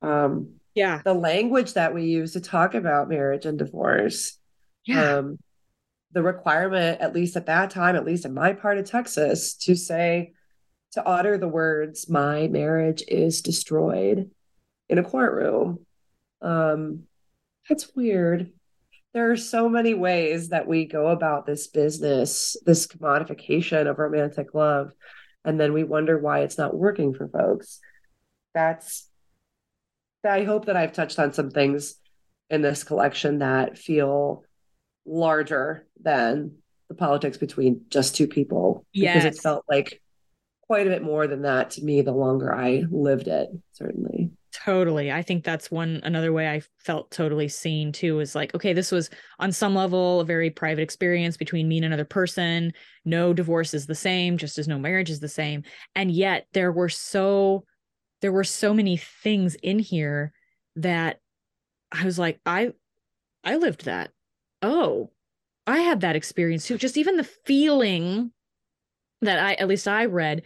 [0.00, 4.38] um, yeah, the language that we use to talk about marriage and divorce.
[4.86, 5.16] Yeah.
[5.16, 5.38] Um,
[6.12, 9.74] the requirement, at least at that time, at least in my part of Texas, to
[9.74, 10.32] say,
[10.92, 14.30] to utter the words, my marriage is destroyed
[14.88, 15.84] in a courtroom.
[16.40, 17.02] Um,
[17.68, 18.52] it's weird.
[19.14, 24.54] There are so many ways that we go about this business, this commodification of romantic
[24.54, 24.92] love,
[25.44, 27.80] and then we wonder why it's not working for folks.
[28.54, 29.07] That's
[30.24, 31.96] I hope that I've touched on some things
[32.50, 34.44] in this collection that feel
[35.06, 36.56] larger than
[36.88, 38.84] the politics between just two people.
[38.92, 39.24] Yes.
[39.24, 40.02] Because it felt like
[40.62, 44.30] quite a bit more than that to me the longer I lived it, certainly.
[44.52, 45.12] Totally.
[45.12, 48.90] I think that's one another way I felt totally seen too is like, okay, this
[48.90, 49.08] was
[49.38, 52.72] on some level a very private experience between me and another person.
[53.04, 55.62] No divorce is the same, just as no marriage is the same.
[55.94, 57.64] And yet there were so
[58.20, 60.32] there were so many things in here
[60.76, 61.20] that
[61.92, 62.72] I was like, I
[63.44, 64.10] I lived that.
[64.62, 65.10] Oh,
[65.66, 66.78] I had that experience too.
[66.78, 68.32] Just even the feeling
[69.22, 70.42] that I at least I read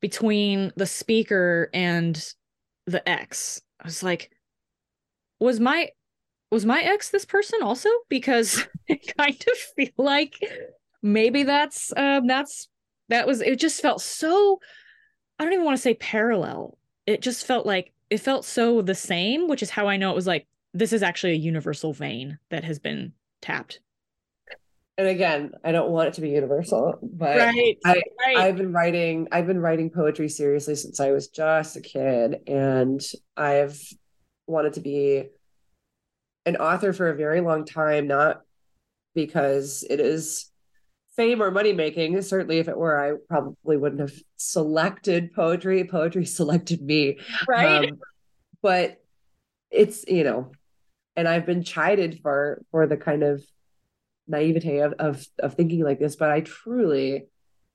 [0.00, 2.22] between the speaker and
[2.86, 3.60] the ex.
[3.80, 4.30] I was like,
[5.40, 5.90] was my
[6.50, 7.88] was my ex this person also?
[8.08, 10.36] Because I kind of feel like
[11.02, 12.68] maybe that's um that's
[13.08, 14.60] that was it just felt so
[15.38, 18.94] I don't even want to say parallel it just felt like it felt so the
[18.94, 22.38] same, which is how I know it was like this is actually a universal vein
[22.50, 23.80] that has been tapped.
[24.98, 28.36] And again, I don't want it to be universal, but right, I, right.
[28.36, 33.00] I've been writing I've been writing poetry seriously since I was just a kid and
[33.36, 33.78] I've
[34.46, 35.28] wanted to be
[36.46, 38.40] an author for a very long time, not
[39.14, 40.50] because it is
[41.16, 42.20] fame or money making.
[42.22, 45.84] Certainly, if it were, I probably wouldn't have selected poetry.
[45.84, 47.18] Poetry selected me.
[47.48, 47.90] Right.
[47.90, 47.98] Um,
[48.62, 49.02] but
[49.70, 50.52] it's, you know,
[51.16, 53.42] and I've been chided for for the kind of
[54.28, 57.26] naivete of, of of thinking like this, but I truly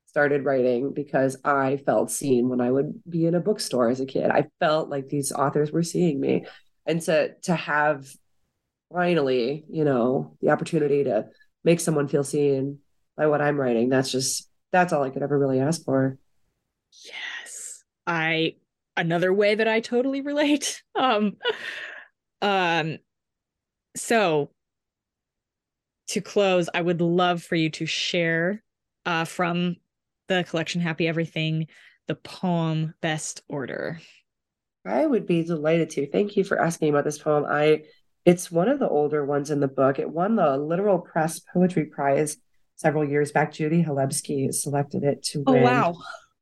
[0.05, 4.05] started writing because I felt seen when I would be in a bookstore as a
[4.05, 4.29] kid.
[4.29, 6.45] I felt like these authors were seeing me.
[6.85, 8.07] And to to have
[8.91, 11.27] finally, you know, the opportunity to
[11.63, 12.79] make someone feel seen
[13.17, 13.89] by what I'm writing.
[13.89, 16.17] That's just that's all I could ever really ask for.
[17.05, 17.83] Yes.
[18.07, 18.55] I
[18.97, 20.83] another way that I totally relate.
[20.95, 21.37] Um
[22.41, 22.97] um
[23.95, 24.51] so
[26.09, 28.63] to close, I would love for you to share
[29.05, 29.77] uh from
[30.27, 31.67] the collection Happy Everything
[32.07, 33.99] the poem Best Order.
[34.85, 36.07] I would be delighted to.
[36.07, 37.45] Thank you for asking about this poem.
[37.47, 37.83] I
[38.25, 39.97] it's one of the older ones in the book.
[39.97, 42.37] It won the Littoral Press Poetry Prize
[42.81, 43.53] several years back.
[43.53, 45.63] Judy Halebsky selected it to oh, win.
[45.63, 45.95] Wow.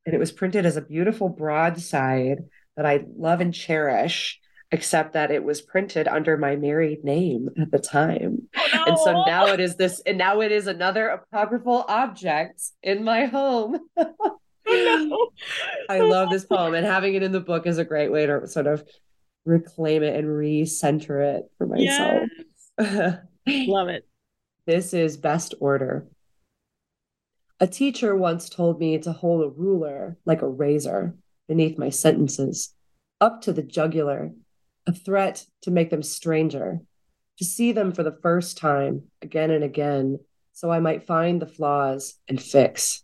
[0.05, 2.45] And it was printed as a beautiful broadside
[2.77, 4.39] that I love and cherish,
[4.71, 8.47] except that it was printed under my married name at the time.
[8.55, 8.83] Oh, no.
[8.85, 13.25] And so now it is this, and now it is another apocryphal object in my
[13.25, 13.79] home.
[13.97, 15.29] oh, no.
[15.89, 18.47] I love this poem, and having it in the book is a great way to
[18.47, 18.83] sort of
[19.45, 22.29] reclaim it and recenter it for myself.
[22.79, 23.17] Yes.
[23.67, 24.07] love it.
[24.65, 26.07] This is best order.
[27.61, 32.73] A teacher once told me to hold a ruler like a razor beneath my sentences,
[33.19, 34.31] up to the jugular,
[34.87, 36.79] a threat to make them stranger,
[37.37, 40.19] to see them for the first time again and again,
[40.53, 43.03] so I might find the flaws and fix.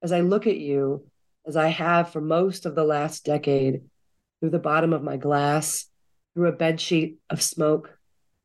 [0.00, 1.08] As I look at you,
[1.44, 3.80] as I have for most of the last decade,
[4.38, 5.86] through the bottom of my glass,
[6.34, 7.98] through a bedsheet of smoke,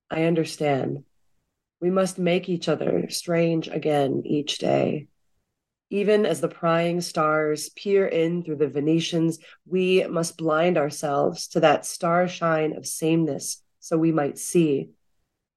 [0.09, 1.03] I understand.
[1.79, 5.09] We must make each other strange again each day.
[5.89, 11.61] Even as the prying stars peer in through the Venetians, we must blind ourselves to
[11.61, 14.89] that starshine of sameness so we might see,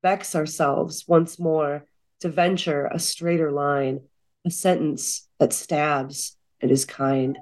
[0.03, 1.85] vex ourselves once more
[2.21, 4.01] to venture a straighter line,
[4.47, 7.39] a sentence that stabs and is kind.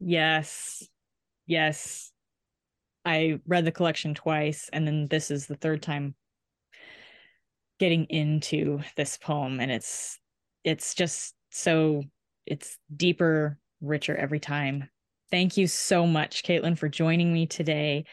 [0.00, 0.82] Yes.
[1.46, 2.10] Yes.
[3.04, 6.14] I read the collection twice, and then this is the third time
[7.80, 10.20] getting into this poem and it's
[10.62, 12.04] it's just so
[12.46, 14.88] it's deeper richer every time.
[15.30, 18.04] Thank you so much caitlin for joining me today.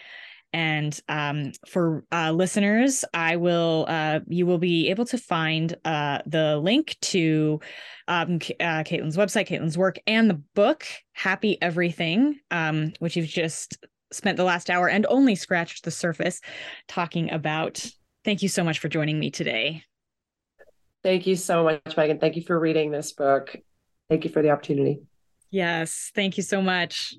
[0.53, 6.20] And um, for uh, listeners i will uh, you will be able to find uh,
[6.26, 7.59] the link to
[8.07, 13.78] um, uh, caitlin's website caitlin's work and the book happy everything um, which you've just
[14.13, 16.39] spent the last hour and only scratched the surface
[16.88, 17.86] talking about
[18.28, 19.86] Thank you so much for joining me today.
[21.01, 22.19] Thank you so much, Megan.
[22.19, 23.55] Thank you for reading this book.
[24.09, 24.99] Thank you for the opportunity.
[25.49, 27.15] Yes, thank you so much.